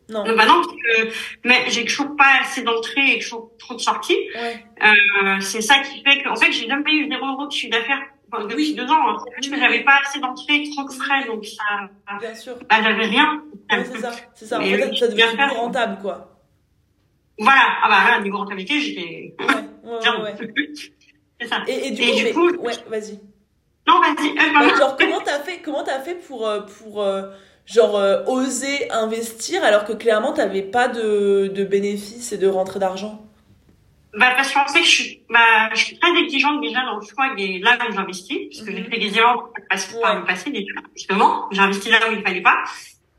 Non. 0.09 0.25
Euh, 0.27 0.35
bah 0.35 0.45
non, 0.45 0.61
parce 0.61 0.67
que 0.67 1.13
mais 1.47 1.65
j'ai 1.69 1.85
toujours 1.85 2.15
pas 2.17 2.39
assez 2.41 2.61
d'entrées 2.61 3.15
et 3.15 3.19
toujours 3.19 3.51
trop 3.57 3.73
de 3.75 3.79
sorties. 3.79 4.17
Ouais. 4.35 4.65
Euh, 4.83 5.39
c'est 5.39 5.61
ça 5.61 5.75
qui 5.79 6.03
fait 6.03 6.21
que, 6.21 6.29
en 6.29 6.35
fait, 6.35 6.51
j'ai 6.51 6.67
jamais 6.67 6.91
eu 6.93 7.07
zéro 7.07 7.25
euro 7.25 7.47
de 7.47 7.51
chiffre 7.51 7.71
d'affaires 7.71 8.01
enfin, 8.31 8.43
depuis 8.43 8.55
Oui. 8.71 8.73
deux 8.75 8.85
ans. 8.87 9.09
Hein. 9.09 9.17
Que 9.41 9.57
j'avais 9.57 9.83
pas 9.83 9.99
assez 10.05 10.19
d'entrées, 10.19 10.63
trop 10.75 10.87
de 10.87 10.93
frais, 10.93 11.25
donc 11.25 11.45
ça, 11.45 11.89
Bien 12.19 12.35
sûr. 12.35 12.55
bah, 12.69 12.77
j'avais 12.83 13.05
rien. 13.05 13.43
Ouais, 13.71 13.85
c'est 13.85 13.99
ça. 13.99 14.11
C'est 14.35 14.45
ça. 14.45 14.57
En 14.57 14.61
Mais 14.61 14.77
fait, 14.77 14.89
oui, 14.89 14.97
ça 14.97 15.09
faire. 15.09 15.47
plus 15.47 15.57
rentable, 15.57 15.97
quoi. 16.01 16.29
Voilà. 17.39 17.61
Ah 17.83 17.89
bah 17.89 18.11
là, 18.11 18.21
niveau 18.21 18.37
rentabilité, 18.37 18.79
j'étais 18.79 19.35
Ouais, 19.39 19.91
ouais, 19.91 20.21
ouais. 20.23 20.35
c'est 21.41 21.47
ça. 21.47 21.63
Et, 21.67 21.87
et 21.87 21.91
du 21.91 22.01
Et 22.01 22.09
coup, 22.11 22.15
du 22.17 22.23
mais- 22.23 22.31
coup- 22.33 22.61
ouais, 22.63 22.73
vas-y. 22.87 23.19
Non, 23.87 23.99
vas-y. 23.99 24.29
Euh, 24.37 24.77
genre, 24.77 24.95
comment 24.97 25.19
t'as 25.21 25.39
fait, 25.39 25.59
comment 25.61 25.83
t'as 25.83 25.99
fait 25.99 26.15
pour, 26.15 26.47
euh, 26.47 26.61
pour 26.61 27.01
euh, 27.01 27.23
genre, 27.65 28.01
oser 28.27 28.91
investir 28.91 29.63
alors 29.63 29.85
que 29.85 29.93
clairement 29.93 30.33
t'avais 30.33 30.61
pas 30.61 30.87
de, 30.87 31.51
de 31.53 31.63
bénéfices 31.63 32.31
et 32.31 32.37
de 32.37 32.47
rentrée 32.47 32.79
d'argent 32.79 33.23
bah, 34.15 34.31
parce 34.35 34.51
qu'en 34.53 34.67
fait, 34.67 34.83
je 34.83 34.89
suis, 34.89 35.21
bah, 35.29 35.73
je 35.73 35.79
suis 35.79 35.97
très 35.97 36.15
exigeante 36.19 36.61
déjà 36.61 36.81
dans 36.81 36.97
le 36.97 37.01
choix 37.01 37.33
des 37.35 37.57
là 37.59 37.77
où 37.89 37.93
j'investis, 37.93 38.37
parce 38.51 38.65
que 38.65 38.71
j'ai 38.71 38.83
mhm. 38.83 38.91
fait 38.91 38.99
des 38.99 39.17
erreurs 39.17 39.49
par 40.01 40.19
le 40.19 40.25
passé, 40.25 40.65
justement. 40.95 41.47
J'ai 41.51 41.61
investi 41.61 41.89
là 41.89 41.97
où 42.09 42.13
il 42.13 42.21
fallait 42.21 42.41
pas. 42.41 42.63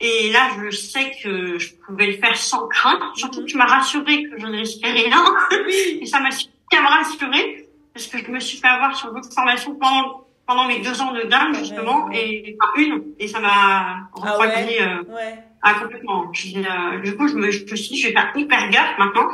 Et 0.00 0.30
là, 0.30 0.50
je 0.56 0.70
sais 0.70 1.12
que 1.22 1.58
je 1.58 1.74
pouvais 1.74 2.06
le 2.06 2.12
faire 2.18 2.36
sans 2.36 2.68
crainte. 2.68 3.02
Surtout 3.16 3.40
que 3.40 3.46
tu 3.46 3.56
m'as 3.56 3.66
rassuré 3.66 4.24
que 4.24 4.38
je 4.38 4.46
ne 4.46 4.58
risquais 4.58 4.90
rien. 4.90 5.24
Et 6.00 6.06
ça 6.06 6.20
m'a 6.20 6.28
me 6.28 6.88
rassurer, 6.88 7.68
parce 7.92 8.06
que 8.06 8.18
je 8.18 8.30
me 8.30 8.40
suis 8.40 8.58
fait 8.58 8.68
avoir 8.68 8.96
sur 8.96 9.12
d'autres 9.12 9.32
formations 9.32 9.74
pendant 9.76 10.23
pendant 10.46 10.66
mes 10.66 10.80
deux 10.80 11.00
ans 11.00 11.12
de 11.12 11.22
dame 11.22 11.54
justement 11.54 12.10
et 12.12 12.56
enfin, 12.60 12.72
une. 12.82 13.02
Et 13.18 13.28
ça 13.28 13.40
m'a 13.40 13.48
ah 13.50 14.08
refroidi 14.14 14.74
euh, 14.80 15.02
ouais. 15.14 15.38
ah 15.62 15.74
complètement. 15.80 16.24
Euh, 16.24 16.98
du 16.98 17.16
coup 17.16 17.28
je 17.28 17.34
me, 17.34 17.50
je 17.50 17.64
me 17.64 17.76
suis 17.76 17.94
dit 17.94 18.00
je 18.00 18.08
vais 18.08 18.12
faire 18.12 18.32
hyper 18.34 18.70
gaffe 18.70 18.98
maintenant. 18.98 19.28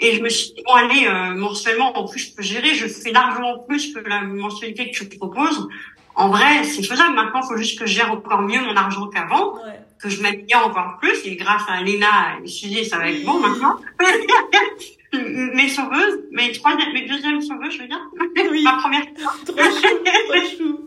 Et 0.00 0.16
je 0.16 0.22
me 0.22 0.28
suis 0.28 0.52
dit 0.52 0.62
bon 0.66 0.74
allez 0.74 1.06
euh, 1.06 1.34
mensuellement 1.34 1.96
en 1.98 2.06
plus 2.06 2.30
je 2.30 2.34
peux 2.34 2.42
gérer. 2.42 2.74
Je 2.74 2.86
fais 2.86 3.12
largement 3.12 3.58
plus 3.60 3.94
que 3.94 4.00
la 4.00 4.22
mensualité 4.22 4.90
que 4.90 4.96
tu 4.96 5.06
proposes. 5.06 5.68
En 6.14 6.28
vrai 6.28 6.64
c'est 6.64 6.82
faisable. 6.82 7.14
Maintenant 7.14 7.42
faut 7.42 7.56
juste 7.56 7.78
que 7.78 7.86
je 7.86 7.94
gère 7.94 8.12
encore 8.12 8.42
mieux 8.42 8.60
mon 8.60 8.76
argent 8.76 9.06
qu'avant 9.08 9.54
que 9.98 10.08
je 10.08 10.20
m'améliore 10.20 10.66
encore 10.66 10.98
plus. 11.00 11.24
Et 11.24 11.36
grâce 11.36 11.62
à 11.68 11.80
Léna 11.82 12.38
et 12.44 12.48
Suzy 12.48 12.84
ça 12.84 12.98
va 12.98 13.08
être 13.08 13.24
bon 13.24 13.40
maintenant 13.40 13.76
mes 15.12 15.68
sauveuses, 15.68 16.20
mes 16.30 16.52
troisième, 16.52 16.92
mes 16.92 17.06
deuxièmes 17.06 17.40
sauveuses, 17.42 17.74
je 17.74 17.82
veux 17.82 17.88
dire. 17.88 18.00
Oui. 18.50 18.62
Ma 18.62 18.72
première. 18.78 19.02
trop 19.46 19.56
chou, 19.56 19.98
trop 20.28 20.56
chou. 20.56 20.86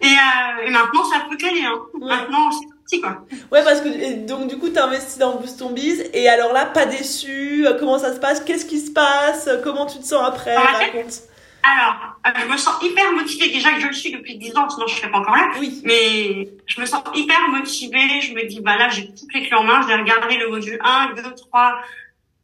Et, 0.00 0.06
euh, 0.06 0.66
et 0.66 0.70
maintenant, 0.70 1.04
ça 1.04 1.26
peut 1.30 1.36
caler, 1.36 1.62
hein. 1.64 1.80
Maintenant, 2.00 2.50
c'est 2.50 2.66
parti, 2.66 3.00
quoi. 3.00 3.24
Ouais, 3.52 3.62
parce 3.64 3.80
que, 3.80 4.26
donc, 4.26 4.48
du 4.48 4.58
coup, 4.58 4.68
t'as 4.68 4.86
investi 4.86 5.18
dans 5.18 5.36
Boost 5.36 5.60
Ton 5.60 5.70
Biz, 5.70 6.10
et 6.12 6.28
alors 6.28 6.52
là, 6.52 6.66
pas 6.66 6.86
déçu, 6.86 7.66
euh, 7.66 7.74
comment 7.78 7.98
ça 7.98 8.12
se 8.12 8.18
passe, 8.18 8.40
qu'est-ce 8.40 8.66
qui 8.66 8.80
se 8.80 8.90
passe, 8.90 9.48
comment 9.62 9.86
tu 9.86 9.98
te 9.98 10.04
sens 10.04 10.26
après, 10.26 10.56
raconte. 10.56 11.22
Alors, 11.62 12.16
euh, 12.26 12.30
je 12.44 12.52
me 12.52 12.56
sens 12.56 12.74
hyper 12.82 13.12
motivée. 13.12 13.50
Déjà 13.50 13.72
que 13.72 13.80
je 13.80 13.86
le 13.86 13.92
suis 13.92 14.10
depuis 14.10 14.36
10 14.36 14.56
ans, 14.56 14.68
sinon 14.68 14.86
je 14.88 14.96
serais 14.96 15.10
pas 15.10 15.18
encore 15.18 15.36
là. 15.36 15.48
Oui. 15.60 15.80
Mais 15.84 16.48
je 16.66 16.80
me 16.80 16.86
sens 16.86 17.02
hyper 17.14 17.48
motivée. 17.50 18.20
Je 18.20 18.34
me 18.34 18.46
dis, 18.48 18.60
bah 18.60 18.76
là, 18.76 18.88
j'ai 18.88 19.06
toutes 19.08 19.32
les 19.32 19.46
clés 19.46 19.56
en 19.56 19.62
main. 19.62 19.80
Je 19.82 19.86
vais 19.86 19.96
regarder 19.96 20.38
le 20.38 20.48
module 20.48 20.78
1, 20.82 21.14
2, 21.14 21.22
3, 21.36 21.78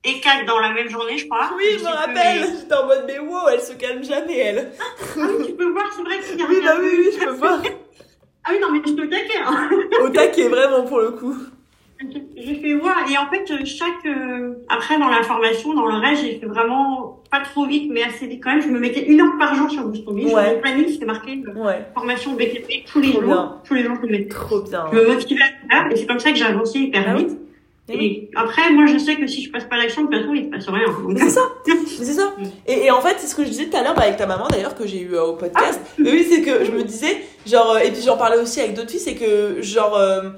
et 0.05 0.21
quatre 0.21 0.47
dans 0.47 0.59
la 0.61 0.73
même 0.73 0.89
journée, 0.89 1.19
je 1.19 1.27
crois. 1.27 1.51
Oui, 1.57 1.65
je 1.79 1.85
me 1.85 1.91
rappelle. 1.91 2.45
J'étais 2.61 2.75
en 2.75 2.87
mode, 2.87 3.05
mais 3.07 3.19
wow, 3.19 3.49
elle 3.53 3.61
se 3.61 3.73
calme 3.75 4.05
jamais, 4.05 4.39
elle. 4.39 4.71
Ah 4.81 5.27
oui, 5.39 5.47
tu 5.47 5.53
peux 5.55 5.71
voir, 5.71 5.87
c'est 5.95 6.03
vrai 6.03 6.19
qu'il 6.21 6.39
y 6.39 6.43
a 6.43 6.47
Oui, 6.49 6.61
bah 6.65 6.77
oui, 6.81 6.89
oui, 6.99 7.09
je 7.13 7.25
peux 7.25 7.33
voir. 7.33 7.61
ah 8.45 8.51
oui, 8.53 8.59
non, 8.61 8.71
mais 8.73 8.81
je 8.85 8.93
suis 8.93 9.01
au 9.01 9.07
taquet. 9.07 9.39
Hein. 9.45 9.71
au 10.03 10.09
taquet, 10.11 10.49
vraiment, 10.49 10.85
pour 10.85 11.01
le 11.01 11.11
coup. 11.13 11.37
J'ai 12.37 12.55
fait 12.55 12.75
voir, 12.75 12.99
et 13.11 13.19
en 13.19 13.29
fait, 13.29 13.45
chaque, 13.65 14.07
euh, 14.07 14.55
après, 14.69 15.01
dans 15.01 15.09
la 15.09 15.25
formation, 15.25 15.75
dans 15.75 15.87
le 15.87 15.99
reste, 15.99 16.23
j'ai 16.23 16.39
fait 16.39 16.47
vraiment 16.47 17.25
pas 17.29 17.41
trop 17.41 17.67
vite, 17.67 17.91
mais 17.93 18.05
assez 18.05 18.29
vite 18.29 18.41
quand 18.41 18.51
même. 18.51 18.63
Je 18.63 18.69
me 18.69 18.79
mettais 18.79 19.05
une 19.05 19.21
heure 19.21 19.37
par 19.37 19.57
jour 19.57 19.69
sur 19.69 19.85
Boostomi. 19.85 20.33
Ouais. 20.33 20.51
Sur 20.51 20.61
planning, 20.61 20.89
c'était 20.89 21.07
marqué 21.07 21.43
euh, 21.45 21.61
ouais. 21.61 21.87
formation 21.95 22.35
BTP 22.35 22.87
tous 22.87 23.01
les 23.01 23.13
jours. 23.13 23.61
Tous 23.65 23.75
les 23.75 23.83
jours, 23.83 23.97
je 24.01 24.07
me 24.07 24.13
mettais. 24.13 24.29
Trop 24.29 24.61
bien. 24.61 24.87
Je 24.93 24.97
me 24.97 25.09
motivais 25.09 25.43
à 25.43 25.75
faire, 25.75 25.93
et 25.93 25.97
c'est 25.97 26.07
comme 26.07 26.21
ça 26.21 26.31
que 26.31 26.37
j'ai 26.37 26.45
avancé 26.45 26.79
hyper 26.79 27.05
ah 27.09 27.15
vite. 27.17 27.37
Et 27.91 28.31
après, 28.37 28.71
moi, 28.71 28.85
je 28.87 28.99
sais 28.99 29.17
que 29.17 29.27
si 29.27 29.43
je 29.43 29.51
passe 29.51 29.65
pas 29.65 29.77
l'action, 29.77 30.05
de 30.05 30.09
toute 30.09 30.21
façon, 30.21 30.35
il 30.35 30.45
se 30.45 30.51
passe 30.51 30.69
rien. 30.69 30.87
C'est 31.17 31.31
ça, 31.31 31.41
c'est 31.87 32.13
ça. 32.13 32.35
Et, 32.67 32.85
et, 32.87 32.91
en 32.91 33.01
fait, 33.01 33.17
c'est 33.19 33.27
ce 33.27 33.35
que 33.35 33.45
je 33.45 33.49
disais 33.49 33.67
tout 33.67 33.77
à 33.77 33.83
l'heure 33.83 33.95
bah, 33.95 34.03
avec 34.03 34.19
ta 34.19 34.27
maman, 34.27 34.47
d'ailleurs, 34.49 34.75
que 34.75 34.87
j'ai 34.87 35.01
eu 35.01 35.15
euh, 35.15 35.25
au 35.25 35.33
podcast. 35.35 35.81
Ah. 35.83 35.93
oui, 35.99 36.27
c'est 36.29 36.43
que 36.43 36.65
je 36.67 36.71
me 36.71 36.83
disais, 36.83 37.23
genre, 37.47 37.73
euh, 37.73 37.79
et 37.79 37.91
puis 37.91 38.03
j'en 38.03 38.19
parlais 38.19 38.37
aussi 38.37 38.61
avec 38.61 38.75
d'autres 38.75 38.91
filles, 38.91 39.01
c'est 39.01 39.15
que, 39.15 39.63
genre, 39.63 39.97
euh, 39.97 40.31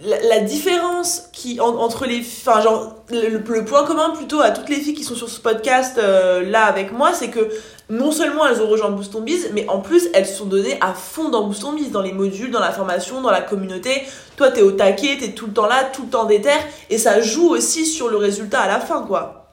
la, 0.00 0.40
différence 0.40 1.28
qui 1.32 1.60
entre 1.60 2.06
les, 2.06 2.20
enfin, 2.20 2.62
genre, 2.62 3.04
le, 3.10 3.64
point 3.64 3.84
commun 3.84 4.10
plutôt 4.10 4.40
à 4.40 4.50
toutes 4.50 4.70
les 4.70 4.76
filles 4.76 4.94
qui 4.94 5.04
sont 5.04 5.16
sur 5.16 5.28
ce 5.28 5.40
podcast 5.40 5.98
là 5.98 6.64
avec 6.64 6.92
moi, 6.92 7.12
c'est 7.12 7.30
que 7.30 7.48
non 7.90 8.12
seulement 8.12 8.46
elles 8.46 8.60
ont 8.60 8.68
rejoint 8.68 8.90
Boost 8.90 9.18
Biz, 9.18 9.50
mais 9.54 9.66
en 9.68 9.80
plus 9.80 10.08
elles 10.12 10.26
se 10.26 10.34
sont 10.34 10.44
données 10.44 10.76
à 10.80 10.92
fond 10.92 11.30
dans 11.30 11.46
Boost 11.46 11.64
Biz, 11.74 11.90
dans 11.90 12.02
les 12.02 12.12
modules, 12.12 12.50
dans 12.50 12.60
la 12.60 12.72
formation, 12.72 13.22
dans 13.22 13.30
la 13.30 13.40
communauté. 13.40 14.02
Toi, 14.36 14.50
t'es 14.50 14.62
au 14.62 14.72
taquet, 14.72 15.16
t'es 15.18 15.32
tout 15.32 15.46
le 15.46 15.52
temps 15.52 15.66
là, 15.66 15.84
tout 15.92 16.02
le 16.02 16.08
temps 16.08 16.26
déter, 16.26 16.50
et 16.90 16.98
ça 16.98 17.20
joue 17.20 17.48
aussi 17.48 17.86
sur 17.86 18.08
le 18.08 18.16
résultat 18.16 18.60
à 18.60 18.68
la 18.68 18.78
fin, 18.78 19.02
quoi. 19.02 19.46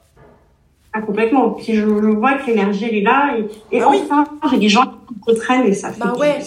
Ah, 0.92 1.00
complètement. 1.02 1.50
Puis 1.50 1.74
je, 1.74 1.84
vois 1.84 2.34
que 2.34 2.46
l'énergie, 2.46 2.86
elle 2.88 2.96
est 2.96 3.02
là, 3.02 3.36
et, 3.70 3.80
bah 3.80 3.88
enfin, 3.88 4.24
j'ai 4.50 4.58
des 4.58 4.68
gens 4.68 4.84
qui 4.84 5.32
me 5.32 5.36
traînent 5.36 5.66
et 5.66 5.74
ça 5.74 5.90
fait 5.90 6.00
bah 6.00 6.14
ouais. 6.18 6.38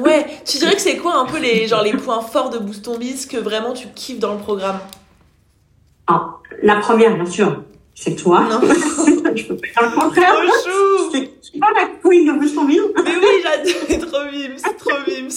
Ouais. 0.00 0.26
Tu 0.44 0.58
dirais 0.58 0.74
que 0.74 0.80
c'est 0.80 0.96
quoi 0.96 1.16
un 1.16 1.26
peu 1.26 1.38
les, 1.38 1.66
genre, 1.66 1.82
les 1.82 1.92
points 1.92 2.20
forts 2.20 2.50
de 2.50 2.58
Boost 2.58 2.88
Biz 2.98 3.26
que 3.26 3.36
vraiment 3.36 3.72
tu 3.72 3.88
kiffes 3.94 4.18
dans 4.18 4.32
le 4.32 4.38
programme? 4.38 4.78
Ah, 6.06 6.36
la 6.62 6.76
première, 6.76 7.14
bien 7.14 7.26
sûr 7.26 7.62
c'est 7.94 8.16
toi. 8.16 8.46
Non. 8.50 8.60
je 9.34 9.46
peux 9.46 9.56
pas 9.56 9.66
dire 9.66 9.90
le 9.90 10.00
contraire 10.00 10.34
chou. 10.64 11.10
C'est 11.12 11.58
pas 11.60 11.70
la 11.72 11.86
queen 12.02 12.26
de 12.26 12.38
Boost 12.38 12.54
ton 12.54 12.64
Mais 12.64 12.74
oui, 12.74 13.42
j'adore. 13.42 14.10
trop 14.10 14.24
mimes, 14.30 14.56
trop 14.78 14.90
mimes. 15.06 15.28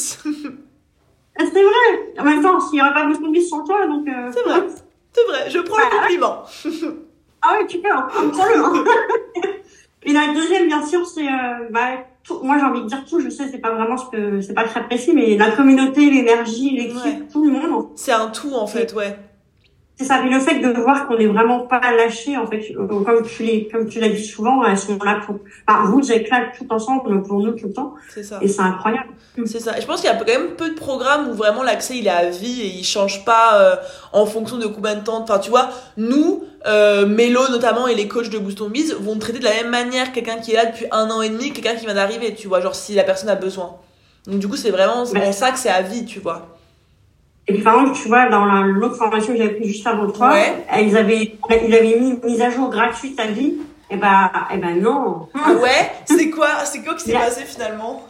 Ah, 1.39 1.43
c'est 1.53 1.61
vrai. 1.61 2.19
En 2.19 2.23
même 2.23 2.41
temps, 2.41 2.59
s'il 2.59 2.73
n'y 2.73 2.81
aurait 2.81 2.93
pas 2.93 3.05
Boost 3.05 3.21
ton 3.21 3.33
sans 3.41 3.56
toi, 3.67 3.87
donc. 3.87 4.07
Euh... 4.07 4.31
C'est 4.33 4.43
vrai. 4.43 4.67
C'est 5.11 5.23
vrai. 5.25 5.49
Je 5.49 5.59
prends 5.59 5.77
le 5.77 5.99
compliment. 5.99 6.43
ah 7.41 7.55
oui, 7.59 7.67
tu 7.67 7.79
peux. 7.79 7.91
Hein. 7.91 8.07
Prends-le. 8.31 8.63
Hein. 8.63 8.83
Et 10.03 10.13
la 10.13 10.33
deuxième, 10.33 10.67
bien 10.67 10.85
sûr, 10.85 11.05
c'est 11.05 11.27
euh, 11.27 11.67
bah, 11.69 12.05
tout, 12.23 12.39
moi 12.41 12.57
j'ai 12.57 12.65
envie 12.65 12.81
de 12.81 12.87
dire 12.87 13.03
tout. 13.05 13.19
Je 13.19 13.29
sais, 13.29 13.49
c'est 13.49 13.57
pas 13.57 13.71
vraiment 13.71 13.97
ce 13.97 14.05
que 14.09 14.41
c'est 14.41 14.53
pas 14.53 14.63
très 14.63 14.85
précis, 14.85 15.11
mais 15.13 15.35
la 15.37 15.51
communauté, 15.51 16.09
l'énergie, 16.09 16.69
l'équipe, 16.69 17.29
tout 17.31 17.43
le 17.43 17.51
monde. 17.51 17.87
C'est 17.95 18.13
un 18.13 18.27
tout 18.27 18.53
en 18.53 18.67
fait, 18.67 18.93
ouais. 18.93 19.17
C'est 19.97 20.05
ça. 20.05 20.23
Et 20.23 20.29
le 20.29 20.39
fait 20.39 20.59
de 20.59 20.79
voir 20.79 21.07
qu'on 21.07 21.17
n'est 21.17 21.25
vraiment 21.25 21.61
pas 21.61 21.81
lâché, 21.95 22.37
en 22.37 22.45
fait, 22.45 22.71
euh, 22.77 22.85
comme 22.87 23.25
tu 23.25 23.43
l'as, 23.43 23.71
comme 23.71 23.87
tu 23.87 23.99
l'as 23.99 24.09
dit 24.09 24.23
souvent, 24.23 24.63
elles 24.63 24.77
sont 24.77 24.99
là 25.03 25.21
pour, 25.25 25.39
enfin, 25.67 25.89
vous, 25.89 26.01
là 26.01 26.41
tout 26.55 26.67
ensemble 26.69 27.23
pour 27.23 27.39
nous 27.39 27.53
tout 27.53 27.67
le 27.67 27.73
temps. 27.73 27.95
C'est 28.13 28.21
ça. 28.21 28.37
Et 28.41 28.47
c'est 28.47 28.61
incroyable. 28.61 29.09
C'est 29.45 29.59
ça. 29.59 29.75
Et 29.75 29.81
je 29.81 29.87
pense 29.87 30.01
qu'il 30.01 30.09
y 30.09 30.13
a 30.13 30.15
quand 30.15 30.25
même 30.25 30.55
peu 30.55 30.69
de 30.69 30.75
programmes 30.75 31.29
où 31.29 31.33
vraiment 31.33 31.63
l'accès 31.63 31.97
il 31.97 32.05
est 32.05 32.11
à 32.11 32.29
vie 32.29 32.61
et 32.61 32.67
il 32.67 32.83
change 32.83 33.25
pas 33.25 33.59
euh, 33.59 33.75
en 34.13 34.27
fonction 34.27 34.57
de 34.57 34.67
combien 34.67 34.95
de 34.95 35.03
temps. 35.03 35.23
Enfin, 35.23 35.39
tu 35.39 35.49
vois, 35.49 35.69
nous, 35.97 36.43
euh, 36.67 37.07
Mélo 37.07 37.47
notamment 37.49 37.87
et 37.87 37.95
les 37.95 38.07
coachs 38.07 38.29
de 38.29 38.37
Boost 38.37 38.61
on 38.61 38.69
Biz 38.69 38.93
vont 38.99 39.17
traiter 39.17 39.39
de 39.39 39.45
la 39.45 39.53
même 39.53 39.69
manière 39.69 40.11
quelqu'un 40.11 40.37
qui 40.37 40.51
est 40.51 40.55
là 40.55 40.67
depuis 40.67 40.85
un 40.91 41.09
an 41.09 41.23
et 41.23 41.29
demi, 41.29 41.53
quelqu'un 41.53 41.73
qui 41.73 41.85
vient 41.85 41.95
d'arriver, 41.95 42.35
tu 42.35 42.47
vois, 42.47 42.61
genre 42.61 42.75
si 42.75 42.93
la 42.93 43.03
personne 43.03 43.29
a 43.29 43.35
besoin. 43.35 43.77
Donc 44.27 44.39
du 44.39 44.47
coup, 44.47 44.57
c'est 44.57 44.71
vraiment, 44.71 45.05
c'est 45.05 45.19
pour 45.19 45.33
ça 45.33 45.51
que 45.51 45.57
c'est 45.57 45.69
à 45.69 45.81
vie, 45.81 46.05
tu 46.05 46.19
vois. 46.19 46.56
Et 47.47 47.53
puis, 47.53 47.63
par 47.63 47.79
exemple, 47.79 47.97
tu 47.97 48.07
vois, 48.09 48.27
dans 48.29 48.45
l'autre 48.45 48.95
formation 48.95 49.33
que 49.33 49.39
j'avais 49.39 49.53
pris 49.53 49.67
juste 49.67 49.87
avant 49.87 50.11
toi, 50.11 50.31
ouais. 50.31 50.65
ils 50.81 50.97
avaient, 50.97 51.37
ils 51.49 51.75
avaient 51.75 51.97
mis 51.97 52.09
une 52.09 52.19
mise 52.23 52.41
à 52.41 52.49
jour 52.49 52.69
gratuite 52.69 53.19
à 53.19 53.27
vie. 53.27 53.57
Et 53.89 53.93
eh 53.93 53.97
ben, 53.97 54.29
et 54.51 54.55
eh 54.55 54.57
ben 54.57 54.81
non. 54.81 55.29
Ah 55.33 55.53
ouais? 55.53 55.91
C'est 56.03 56.29
quoi, 56.29 56.65
c'est 56.65 56.83
quoi 56.83 56.95
qui 56.95 57.05
s'est 57.05 57.13
passé 57.13 57.45
finalement? 57.45 58.05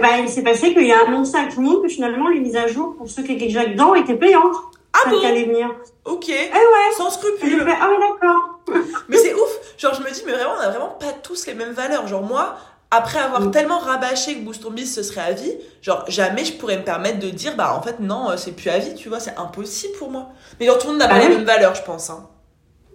Ben, 0.00 0.18
il 0.20 0.28
s'est 0.28 0.42
passé 0.42 0.74
qu'il 0.74 0.92
a 0.92 1.06
annoncé 1.06 1.36
à 1.36 1.44
tout 1.44 1.62
le 1.62 1.66
monde 1.68 1.82
que 1.82 1.88
finalement, 1.88 2.28
les 2.28 2.40
mises 2.40 2.56
à 2.56 2.66
jour 2.66 2.94
pour 2.96 3.08
ceux 3.08 3.22
qui 3.22 3.32
étaient 3.32 3.46
déjà 3.46 3.64
dedans 3.64 3.94
étaient 3.94 4.14
payantes. 4.14 4.56
Ah 4.92 5.08
bon? 5.08 5.24
allait 5.24 5.44
venir. 5.44 5.70
Ok. 6.04 6.28
Eh 6.28 6.32
ouais. 6.32 6.94
Sans 6.98 7.08
scrupule. 7.08 7.66
ah 7.66 7.88
oui, 7.90 7.96
d'accord. 7.98 8.60
mais 9.08 9.16
c'est 9.16 9.32
ouf. 9.32 9.74
Genre, 9.78 9.94
je 9.94 10.02
me 10.02 10.12
dis, 10.12 10.22
mais 10.26 10.32
vraiment, 10.32 10.52
on 10.58 10.60
a 10.60 10.68
vraiment 10.68 10.96
pas 11.00 11.12
tous 11.22 11.46
les 11.46 11.54
mêmes 11.54 11.72
valeurs. 11.72 12.06
Genre, 12.06 12.22
moi, 12.22 12.56
après 12.90 13.18
avoir 13.18 13.40
mm. 13.40 13.50
tellement 13.50 13.78
rabâché 13.78 14.36
que 14.36 14.44
Boost 14.44 14.70
Biz 14.70 14.94
ce 14.94 15.02
serait 15.02 15.20
à 15.20 15.32
vie, 15.32 15.52
genre 15.82 16.04
jamais 16.08 16.44
je 16.44 16.52
pourrais 16.54 16.78
me 16.78 16.84
permettre 16.84 17.18
de 17.18 17.30
dire 17.30 17.56
bah 17.56 17.76
en 17.76 17.82
fait 17.82 18.00
non, 18.00 18.30
euh, 18.30 18.36
c'est 18.36 18.52
plus 18.52 18.70
à 18.70 18.78
vie, 18.78 18.94
tu 18.94 19.08
vois, 19.08 19.20
c'est 19.20 19.36
impossible 19.36 19.94
pour 19.98 20.10
moi. 20.10 20.28
Mais 20.58 20.66
genre 20.66 20.78
tout 20.78 20.86
le 20.86 20.92
monde 20.92 21.00
n'a 21.00 21.08
pas 21.08 21.16
ah 21.16 21.28
les 21.28 21.28
mêmes 21.28 21.44
valeurs, 21.44 21.74
je 21.74 21.82
pense. 21.82 22.10
Hein. 22.10 22.28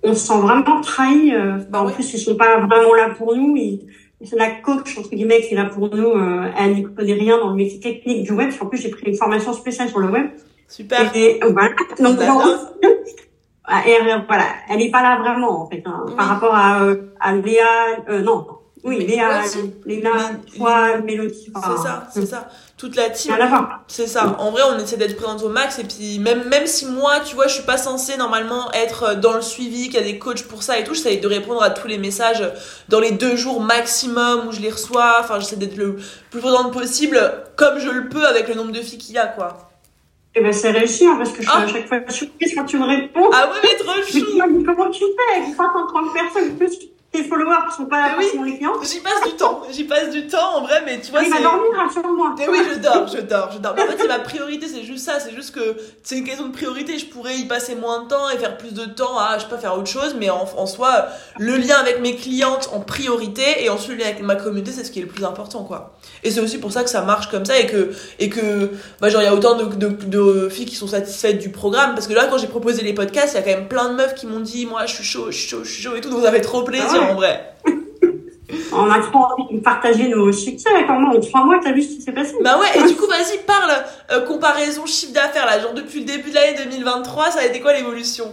On 0.03 0.13
se 0.13 0.27
sent 0.27 0.39
vraiment 0.39 0.81
trahi. 0.81 1.33
Euh, 1.33 1.57
bah, 1.69 1.81
en 1.81 1.89
plus, 1.89 2.13
ils 2.13 2.19
sont 2.19 2.35
pas 2.35 2.59
vraiment 2.59 2.93
là 2.93 3.09
pour 3.17 3.35
nous. 3.35 3.57
c'est 4.23 4.37
la 4.37 4.51
coach 4.51 4.97
entre 4.97 5.09
guillemets 5.09 5.41
qui 5.41 5.53
est 5.53 5.57
là 5.57 5.65
pour 5.65 5.93
nous. 5.93 6.11
Euh, 6.11 6.49
elle 6.57 6.75
n'y 6.75 6.83
connaît 6.83 7.13
rien 7.13 7.37
dans 7.37 7.49
le 7.49 7.55
métier 7.55 7.79
technique 7.79 8.23
du 8.23 8.31
web. 8.31 8.51
En 8.61 8.67
plus, 8.67 8.77
j'ai 8.81 8.89
pris 8.89 9.07
une 9.07 9.17
formation 9.17 9.51
spéciale 9.53 9.89
sur 9.89 9.99
le 9.99 10.07
web. 10.07 10.29
Super. 10.67 11.13
Et, 11.15 11.39
voilà. 11.51 11.69
Donc 11.99 12.17
ah, 13.65 13.81
et, 13.85 13.97
voilà, 14.27 14.45
elle 14.69 14.77
n'est 14.77 14.91
pas 14.91 15.01
là 15.01 15.19
vraiment 15.19 15.63
en 15.63 15.69
fait 15.69 15.83
hein, 15.85 16.05
par 16.15 16.27
rapport 16.27 16.55
à, 16.55 16.85
à 17.19 17.35
Léa. 17.35 18.21
non, 18.23 18.45
oui, 18.83 19.05
Léa, 19.05 19.43
Léa, 19.85 20.11
toi, 20.55 20.97
Mélodie. 20.99 21.51
C'est 21.53 21.83
ça, 21.83 22.07
c'est 22.13 22.25
ça. 22.25 22.49
Toute 22.77 22.95
la 22.95 23.09
team. 23.09 23.35
C'est 23.87 24.07
ça. 24.07 24.37
En 24.39 24.51
vrai, 24.51 24.61
on 24.71 24.79
essaie 24.79 24.95
d'être 24.95 25.17
présente 25.17 25.43
au 25.43 25.49
max. 25.49 25.79
Et 25.79 25.83
puis, 25.83 26.17
même, 26.19 26.47
même 26.47 26.65
si 26.65 26.85
moi, 26.85 27.19
tu 27.19 27.35
vois, 27.35 27.47
je 27.47 27.55
suis 27.55 27.63
pas 27.63 27.77
censée 27.77 28.15
normalement 28.15 28.71
être 28.71 29.15
dans 29.15 29.33
le 29.33 29.41
suivi, 29.41 29.89
qu'il 29.89 29.95
y 29.95 29.97
a 29.97 30.03
des 30.03 30.17
coachs 30.17 30.43
pour 30.43 30.63
ça 30.63 30.79
et 30.79 30.85
tout, 30.85 30.93
j'essaie 30.93 31.17
de 31.17 31.27
répondre 31.27 31.61
à 31.61 31.71
tous 31.71 31.87
les 31.87 31.97
messages 31.97 32.43
dans 32.87 33.01
les 33.01 33.11
deux 33.11 33.35
jours 33.35 33.59
maximum 33.61 34.47
où 34.47 34.51
je 34.53 34.61
les 34.61 34.71
reçois. 34.71 35.17
Enfin, 35.19 35.39
j'essaie 35.39 35.57
d'être 35.57 35.77
le 35.77 35.97
plus 36.31 36.39
présente 36.39 36.71
possible, 36.71 37.19
comme 37.57 37.79
je 37.79 37.89
le 37.89 38.07
peux 38.07 38.25
avec 38.25 38.47
le 38.47 38.55
nombre 38.55 38.71
de 38.71 38.81
filles 38.81 38.97
qu'il 38.97 39.15
y 39.15 39.17
a, 39.17 39.27
quoi. 39.27 39.69
Eh 40.35 40.41
ben, 40.41 40.53
c'est 40.53 40.71
réussi, 40.71 41.05
hein, 41.05 41.15
parce 41.17 41.31
que 41.31 41.41
je 41.41 41.49
suis 41.49 41.51
ah. 41.53 41.63
à 41.63 41.67
chaque 41.67 41.87
fois 41.87 41.99
surprise 42.07 42.53
quand 42.55 42.65
tu 42.65 42.77
me 42.77 42.85
réponds. 42.85 43.29
Ah 43.33 43.51
oui, 43.51 43.57
mais 43.63 43.83
trop 43.83 44.01
chou! 44.03 44.63
comment 44.65 44.89
tu 44.89 45.03
fais? 45.03 45.51
330 45.51 46.13
personnes, 46.13 46.55
plus 46.55 46.89
tes 47.11 47.23
followers 47.23 47.71
sont 47.75 47.85
pas 47.85 48.11
oui. 48.17 48.23
forcément 48.25 48.43
les 48.43 48.57
clients. 48.57 48.73
J'y 48.83 48.99
passe 48.99 49.23
du 49.27 49.35
temps, 49.35 49.61
j'y 49.71 49.83
passe 49.85 50.09
du 50.11 50.27
temps 50.27 50.57
en 50.57 50.61
vrai, 50.61 50.83
mais 50.85 50.99
tu 51.01 51.11
vois, 51.11 51.23
Il 51.23 51.29
va 51.31 51.41
dormir, 51.41 51.63
rassure-moi. 51.75 52.35
Mais 52.37 52.47
oui, 52.47 52.59
je 52.71 52.79
dors, 52.79 53.07
je 53.07 53.21
dors, 53.21 53.51
je 53.51 53.57
dors. 53.57 53.73
Mais 53.75 53.81
en 53.83 53.87
fait, 53.87 53.97
c'est 53.99 54.07
ma 54.07 54.19
priorité, 54.19 54.67
c'est 54.67 54.83
juste 54.83 55.05
ça. 55.05 55.19
C'est 55.19 55.33
juste 55.33 55.55
que 55.55 55.75
c'est 56.03 56.17
une 56.17 56.23
question 56.23 56.45
de 56.47 56.51
priorité. 56.53 56.99
Je 56.99 57.07
pourrais 57.07 57.35
y 57.35 57.45
passer 57.45 57.73
moins 57.75 58.03
de 58.03 58.07
temps 58.09 58.29
et 58.29 58.37
faire 58.37 58.57
plus 58.57 58.73
de 58.73 58.85
temps 58.85 59.17
à, 59.17 59.37
je 59.37 59.43
sais 59.43 59.49
pas, 59.49 59.57
faire 59.57 59.75
autre 59.75 59.89
chose. 59.89 60.15
Mais 60.19 60.29
en, 60.29 60.45
en 60.55 60.65
soi, 60.67 61.07
le 61.39 61.57
lien 61.57 61.77
avec 61.77 61.99
mes 62.01 62.15
clientes 62.15 62.69
en 62.73 62.79
priorité 62.79 63.63
et 63.63 63.69
ensuite 63.69 63.97
le 63.97 64.03
lien 64.03 64.05
avec 64.05 64.21
ma 64.21 64.35
communauté, 64.35 64.71
c'est 64.71 64.83
ce 64.83 64.91
qui 64.91 64.99
est 64.99 65.03
le 65.03 65.07
plus 65.07 65.25
important, 65.25 65.63
quoi. 65.63 65.97
Et 66.23 66.29
c'est 66.31 66.41
aussi 66.41 66.59
pour 66.59 66.71
ça 66.71 66.83
que 66.83 66.89
ça 66.89 67.01
marche 67.01 67.29
comme 67.31 67.45
ça 67.45 67.57
et 67.57 67.65
que, 67.65 67.91
et 68.19 68.29
que, 68.29 68.69
bah, 69.01 69.09
genre, 69.09 69.21
il 69.21 69.25
y 69.25 69.27
a 69.27 69.33
autant 69.33 69.55
de, 69.55 69.65
de, 69.65 69.87
de 69.87 70.49
filles 70.49 70.65
qui 70.67 70.75
sont 70.75 70.87
satisfaites 70.87 71.39
du 71.39 71.49
programme. 71.49 71.95
Parce 71.95 72.07
que 72.07 72.13
là, 72.13 72.27
quand 72.29 72.37
j'ai 72.37 72.47
proposé 72.47 72.83
les 72.83 72.93
podcasts, 72.93 73.33
il 73.33 73.37
y 73.37 73.39
a 73.39 73.41
quand 73.41 73.57
même 73.59 73.67
plein 73.67 73.89
de 73.89 73.95
meufs 73.95 74.13
qui 74.15 74.27
m'ont 74.27 74.41
dit, 74.41 74.65
moi, 74.67 74.85
je 74.85 74.93
suis 74.93 75.03
chaud, 75.03 75.31
je 75.31 75.37
suis 75.37 75.47
chaud, 75.49 75.63
je 75.63 75.71
suis 75.71 75.81
chaud 75.81 75.95
et 75.95 76.01
tout. 76.01 76.09
Donc 76.09 76.23
ça 76.23 76.31
fait 76.31 76.41
trop 76.41 76.63
plaisir, 76.63 76.87
Ah 76.89 76.93
ouais. 76.93 76.98
En 76.99 77.15
vrai. 77.15 77.45
On 78.71 78.89
a 78.89 78.99
trop 78.99 79.19
envie 79.19 79.55
de 79.57 79.61
partager 79.61 80.07
nos 80.09 80.31
succès. 80.31 80.69
Comment 80.87 81.11
en 81.11 81.19
trois 81.19 81.43
mois, 81.43 81.59
t'as 81.61 81.71
vu 81.71 81.81
ce 81.83 81.95
qui 81.95 82.01
s'est 82.01 82.11
passé 82.11 82.35
Bah 82.43 82.57
ouais, 82.59 82.79
et 82.79 82.87
du 82.87 82.95
coup, 82.95 83.05
vas-y, 83.07 83.37
parle 83.45 83.71
euh, 84.11 84.21
comparaison 84.25 84.85
chiffre 84.85 85.13
d'affaires 85.13 85.45
là. 85.45 85.59
Genre, 85.59 85.73
depuis 85.73 85.99
le 85.99 86.05
début 86.05 86.29
de 86.29 86.35
l'année 86.35 86.57
2023, 86.65 87.31
ça 87.31 87.39
a 87.41 87.45
été 87.45 87.59
quoi 87.61 87.73
l'évolution? 87.73 88.25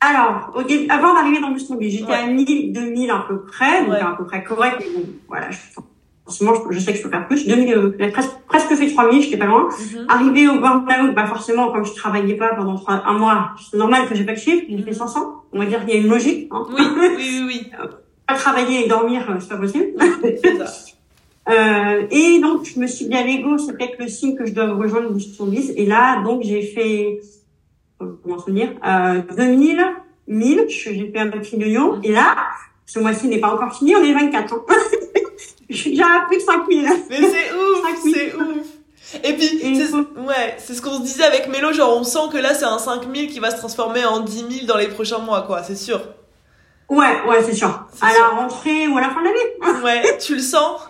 Alors, 0.00 0.52
au 0.54 0.62
début, 0.62 0.88
avant 0.90 1.14
d'arriver 1.14 1.40
dans 1.40 1.50
Boston 1.50 1.76
Beach, 1.78 1.92
j'étais 1.92 2.10
Ouais. 2.10 2.18
à 2.18 2.26
1000, 2.26 2.72
2000 2.72 3.10
à 3.10 3.24
peu 3.26 3.42
près, 3.46 3.80
donc 3.82 3.90
Ouais. 3.92 4.00
à 4.00 4.14
peu 4.16 4.24
près 4.26 4.44
correct. 4.44 4.76
Mais 4.80 4.86
bon, 4.94 5.06
voilà, 5.26 5.50
je, 5.50 5.58
forcément, 6.28 6.52
je, 6.54 6.74
je 6.74 6.78
sais 6.80 6.92
que 6.92 6.98
je 6.98 7.02
peux 7.04 7.08
faire 7.08 7.26
plus. 7.26 7.46
2000, 7.46 7.72
euh, 7.72 7.96
j'ai 7.98 8.08
presque, 8.10 8.30
presque 8.46 8.74
fait 8.74 8.90
3000, 8.92 9.22
j'étais 9.22 9.38
pas 9.38 9.46
loin. 9.46 9.68
Arrivé 10.08 10.46
au 10.46 10.58
burn-out, 10.60 11.14
bah 11.14 11.24
forcément, 11.26 11.72
comme 11.72 11.86
je 11.86 11.94
travaillais 11.94 12.34
pas 12.34 12.54
pendant 12.54 12.74
trois, 12.76 13.02
un 13.06 13.14
mois, 13.14 13.52
c'est 13.70 13.78
normal 13.78 14.06
que 14.08 14.14
j'ai 14.14 14.24
pas 14.24 14.34
de 14.34 14.38
chiffre, 14.38 14.64
j'ai 14.68 14.82
fait 14.82 14.92
500. 14.92 15.42
On 15.52 15.58
va 15.58 15.64
dire 15.64 15.80
qu'il 15.86 15.94
y 15.94 15.96
a 15.96 16.00
une 16.02 16.08
logique. 16.08 16.48
Hein. 16.50 16.66
Oui, 16.76 16.84
oui, 17.16 17.42
oui. 17.46 17.70
Pas 18.26 18.34
travailler 18.34 18.84
et 18.84 18.88
dormir, 18.88 19.22
euh, 19.30 19.36
c'est 19.40 19.48
pas 19.48 19.56
possible. 19.56 19.86
Ça. 20.58 20.66
Euh, 21.50 22.06
et 22.10 22.40
donc, 22.40 22.66
je 22.66 22.78
me 22.78 22.86
suis 22.86 23.06
dit 23.06 23.14
à 23.16 23.22
l'ego, 23.24 23.56
c'est 23.56 23.72
peut-être 23.72 23.98
le 23.98 24.06
signe 24.06 24.36
que 24.36 24.44
je 24.44 24.52
dois 24.52 24.66
rejoindre 24.74 25.08
Boost 25.10 25.40
Biz. 25.42 25.72
Et 25.78 25.86
là, 25.86 26.22
donc, 26.22 26.42
j'ai 26.42 26.60
fait, 26.60 27.20
euh, 28.02 28.06
comment 28.22 28.38
se 28.38 28.50
dire, 28.50 28.68
euh, 28.86 29.22
2000, 29.34 29.82
1000, 30.26 30.66
je- 30.68 30.90
j'ai 30.92 31.10
fait 31.10 31.18
un 31.20 31.28
petit 31.28 31.56
yo 31.56 31.96
Et 32.02 32.12
là, 32.12 32.36
ce 32.84 32.98
mois-ci 32.98 33.28
n'est 33.28 33.40
pas 33.40 33.54
encore 33.54 33.74
fini, 33.74 33.96
on 33.96 34.02
est 34.04 34.12
24 34.12 34.52
ans. 34.52 34.66
Plus 35.68 36.36
de 36.38 36.42
5000. 36.44 36.88
Mais 37.10 37.16
c'est 37.20 37.52
ouf, 37.54 38.12
c'est 38.12 38.34
ouf. 38.34 38.66
Et 39.24 39.32
puis, 39.32 39.46
Et 39.62 39.74
c'est, 39.86 39.94
ouais, 39.94 40.54
c'est 40.58 40.74
ce 40.74 40.82
qu'on 40.82 40.96
se 40.98 41.02
disait 41.02 41.24
avec 41.24 41.48
Mélo, 41.48 41.72
genre 41.72 41.96
on 41.96 42.04
sent 42.04 42.28
que 42.30 42.36
là 42.36 42.52
c'est 42.52 42.66
un 42.66 42.78
5000 42.78 43.30
qui 43.30 43.38
va 43.40 43.50
se 43.50 43.56
transformer 43.56 44.04
en 44.04 44.20
10 44.20 44.36
000 44.50 44.66
dans 44.66 44.76
les 44.76 44.88
prochains 44.88 45.18
mois, 45.18 45.42
quoi, 45.42 45.62
c'est 45.62 45.76
sûr. 45.76 46.00
Ouais, 46.90 47.22
ouais, 47.26 47.42
c'est 47.42 47.54
sûr. 47.54 47.86
C'est 47.94 48.04
À 48.04 48.10
sûr. 48.10 48.20
la 48.20 48.28
rentrée 48.40 48.86
ou 48.88 48.98
à 48.98 49.00
la 49.02 49.10
fin 49.10 49.20
de 49.20 49.26
l'année. 49.26 49.82
Ouais, 49.84 50.18
tu 50.18 50.34
le 50.34 50.40
sens? 50.40 50.80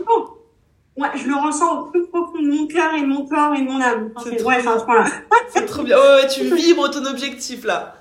Ouais, 0.97 1.09
je 1.15 1.29
le 1.29 1.35
ressens 1.37 1.79
au 1.81 1.85
plus 1.87 2.07
profond 2.09 2.41
de 2.41 2.49
mon 2.49 2.67
cœur 2.67 2.93
et 2.95 3.03
de 3.03 3.07
mon 3.07 3.25
corps 3.27 3.55
et 3.55 3.61
de 3.61 3.67
mon 3.67 3.81
âme. 3.81 4.11
C'est 4.23 4.31
C'est- 4.31 4.37
trop 4.37 4.49
Ouais, 4.49 4.57
c'est 4.63 4.85
point-là. 4.85 5.05
C'est 5.55 5.67
trop 5.67 5.83
bien. 5.85 5.97
Ouais, 5.97 6.23
ouais, 6.23 6.27
tu 6.29 6.43
vibres 6.45 6.91
ton 6.91 7.05
objectif 7.07 7.65
là. 7.65 7.95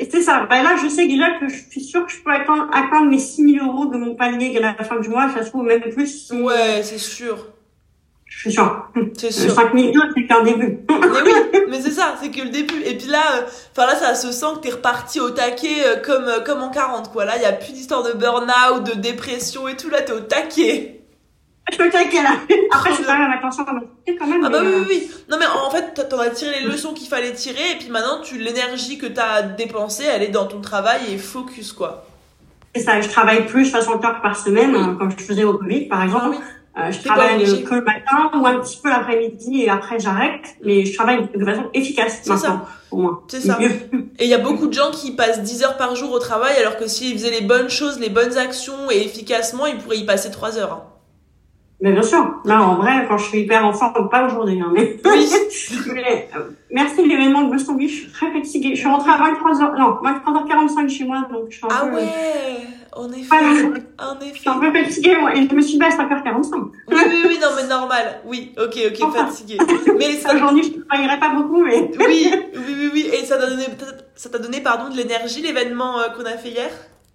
Et 0.00 0.08
c'est 0.10 0.22
ça. 0.22 0.46
Bah 0.48 0.62
là, 0.62 0.76
je 0.82 0.88
sais 0.88 1.06
déjà 1.06 1.38
que 1.38 1.46
je 1.46 1.56
suis 1.70 1.82
sûre 1.82 2.06
que 2.06 2.10
je 2.10 2.22
peux 2.22 2.32
atteindre, 2.32 2.68
atteindre 2.72 3.10
mes 3.10 3.18
6000 3.18 3.60
euros 3.60 3.84
de 3.84 3.98
mon 3.98 4.14
palier 4.14 4.56
à 4.56 4.60
la 4.60 4.84
fin 4.84 4.98
du 4.98 5.10
mois. 5.10 5.28
Ça 5.28 5.44
se 5.44 5.50
trouve 5.50 5.64
même 5.64 5.82
plus. 5.82 6.32
Ouais, 6.32 6.80
c'est 6.82 6.98
sûr. 6.98 7.46
Je 8.24 8.38
suis 8.38 8.52
sûre. 8.52 8.88
C'est 9.18 9.30
sûr. 9.30 9.50
5002, 9.50 10.00
c'est 10.16 10.26
qu'un 10.26 10.42
début. 10.42 10.78
Mais 10.88 10.96
oui, 11.24 11.60
mais 11.68 11.80
c'est 11.82 11.90
ça, 11.90 12.14
c'est 12.22 12.30
que 12.30 12.40
le 12.40 12.48
début. 12.48 12.80
Et 12.86 12.96
puis 12.96 13.08
là, 13.08 13.20
euh, 13.34 13.42
enfin 13.72 13.86
là, 13.86 13.94
ça 13.94 14.14
se 14.14 14.32
sent 14.32 14.46
que 14.56 14.60
t'es 14.60 14.70
reparti 14.70 15.20
au 15.20 15.30
taquet 15.30 15.84
euh, 15.84 15.96
comme, 15.96 16.24
euh, 16.28 16.40
comme 16.40 16.62
en 16.62 16.70
40, 16.70 17.12
quoi. 17.12 17.26
Là, 17.26 17.36
il 17.36 17.42
y 17.42 17.46
a 17.46 17.52
plus 17.52 17.72
d'histoire 17.72 18.02
de 18.02 18.12
burn-out, 18.12 18.84
de 18.84 18.98
dépression 18.98 19.68
et 19.68 19.76
tout. 19.76 19.90
Là, 19.90 20.00
t'es 20.00 20.12
au 20.12 20.20
taquet. 20.20 20.99
Je 21.72 21.76
peux 21.76 21.84
là. 21.84 22.36
Après, 22.72 22.90
je 22.90 22.96
fais 22.96 23.04
quand 23.04 23.18
même 23.18 23.30
attention 23.30 23.62
à 23.62 23.66
quand 24.18 24.26
même. 24.26 24.44
Ah 24.44 24.48
bah 24.50 24.58
oui, 24.60 24.66
euh, 24.66 24.80
oui, 24.80 24.86
oui. 24.88 25.10
Non, 25.30 25.36
mais 25.38 25.46
en 25.46 25.70
fait, 25.70 26.08
t'en 26.08 26.18
as 26.18 26.30
tiré 26.30 26.60
les 26.60 26.66
leçons 26.66 26.94
qu'il 26.94 27.08
fallait 27.08 27.32
tirer. 27.32 27.72
Et 27.72 27.76
puis 27.78 27.90
maintenant, 27.90 28.20
tu 28.22 28.38
l'énergie 28.38 28.98
que 28.98 29.06
t'as 29.06 29.42
dépensée, 29.42 30.04
elle 30.04 30.22
est 30.22 30.28
dans 30.28 30.46
ton 30.46 30.60
travail 30.60 31.00
et 31.12 31.18
focus, 31.18 31.72
quoi. 31.72 32.06
C'est 32.74 32.82
ça. 32.82 33.00
Je 33.00 33.08
travaille 33.08 33.46
plus 33.46 33.66
60 33.66 34.04
heures 34.04 34.20
par 34.20 34.36
semaine, 34.36 34.74
euh, 34.74 34.94
comme 34.94 35.12
je 35.16 35.22
faisais 35.24 35.44
au 35.44 35.54
Covid, 35.58 35.86
par 35.86 36.00
Ah 36.02 36.28
oui. 36.28 36.36
oui. 36.36 36.44
Euh, 36.78 36.92
je 36.92 37.02
travaille 37.02 37.64
que 37.64 37.74
le 37.74 37.82
matin 37.82 38.30
ou 38.32 38.46
un 38.46 38.60
petit 38.60 38.78
peu 38.80 38.90
l'après-midi 38.90 39.62
et 39.62 39.68
après 39.68 39.98
j'arrête. 39.98 40.54
Mais 40.64 40.84
je 40.84 40.94
travaille 40.94 41.28
de 41.34 41.44
façon 41.44 41.68
efficace 41.74 42.20
C'est 42.22 42.30
maintenant, 42.30 42.64
pour 42.88 42.98
moi. 43.00 43.22
C'est 43.28 43.40
ça. 43.40 43.58
Et 44.20 44.24
il 44.24 44.28
y 44.30 44.34
a 44.34 44.38
beaucoup 44.38 44.68
de 44.68 44.72
gens 44.72 44.92
qui 44.92 45.12
passent 45.12 45.42
10 45.42 45.64
heures 45.64 45.76
par 45.76 45.96
jour 45.96 46.12
au 46.12 46.20
travail, 46.20 46.56
alors 46.58 46.76
que 46.76 46.86
s'ils 46.86 47.12
faisaient 47.14 47.32
les 47.32 47.40
bonnes 47.40 47.70
choses, 47.70 47.98
les 47.98 48.08
bonnes 48.08 48.38
actions 48.38 48.88
et 48.90 49.04
efficacement, 49.04 49.66
ils 49.66 49.78
pourraient 49.78 49.98
y 49.98 50.06
passer 50.06 50.30
3 50.30 50.58
heures. 50.58 50.72
hein. 50.72 50.82
Mais 51.82 51.92
bien 51.92 52.02
sûr. 52.02 52.34
Là, 52.44 52.62
en 52.62 52.74
vrai, 52.76 53.06
quand 53.08 53.16
je 53.16 53.24
suis 53.28 53.40
hyper 53.40 53.64
en 53.64 53.72
forme, 53.72 54.08
pas 54.10 54.26
aujourd'hui, 54.26 54.60
hein, 54.60 54.70
mais... 54.72 54.98
Oui. 55.04 55.28
Mais, 55.94 56.28
euh, 56.36 56.40
merci 56.70 57.06
l'événement 57.06 57.42
de 57.42 57.50
Boston 57.52 57.76
Beach. 57.76 57.90
Je 57.90 57.96
suis 58.02 58.10
très 58.12 58.30
fatiguée. 58.32 58.70
Je 58.74 58.80
suis 58.80 58.88
rentrée 58.88 59.10
à 59.10 59.16
23h, 59.16 59.78
non, 59.78 59.98
23h45 60.02 60.88
chez 60.88 61.04
moi, 61.04 61.26
donc 61.32 61.46
je 61.50 61.56
suis 61.56 61.64
un 61.64 61.68
Ah 61.70 61.86
peu, 61.86 61.94
ouais, 61.96 62.08
en 62.92 63.10
effet. 63.12 63.26
Voilà. 63.28 63.48
En 63.98 64.20
je 64.20 64.26
effet. 64.26 64.38
suis 64.40 64.48
un 64.48 64.58
peu 64.58 64.72
fatiguée, 64.72 65.16
moi, 65.18 65.34
et 65.34 65.48
je 65.48 65.54
me 65.54 65.60
suis 65.62 65.78
baisse 65.78 65.94
à 65.98 66.04
5h45. 66.04 66.52
Oui, 66.54 66.70
oui, 67.08 67.22
oui, 67.28 67.38
non, 67.40 67.48
mais 67.56 67.66
normal. 67.66 68.20
Oui, 68.26 68.52
ok, 68.58 68.78
ok, 68.88 68.98
Enfin. 69.02 69.26
fatigué. 69.26 69.58
Mais 69.98 70.12
ça, 70.16 70.34
Aujourd'hui, 70.34 70.62
je 70.64 70.78
ne 70.78 70.82
travaillerai 70.84 71.18
pas 71.18 71.30
beaucoup, 71.30 71.62
mais... 71.64 71.90
oui, 71.98 72.30
oui, 72.54 72.74
oui, 72.78 72.90
oui. 72.92 73.10
Et 73.12 73.24
ça 73.24 73.38
t'a 73.38 73.46
donné, 73.48 73.64
ça 74.14 74.28
t'a 74.28 74.38
donné, 74.38 74.60
pardon, 74.60 74.90
de 74.92 74.96
l'énergie, 74.96 75.40
l'événement 75.42 75.98
euh, 75.98 76.08
qu'on 76.10 76.24
a 76.26 76.36
fait 76.36 76.50
hier? 76.50 76.70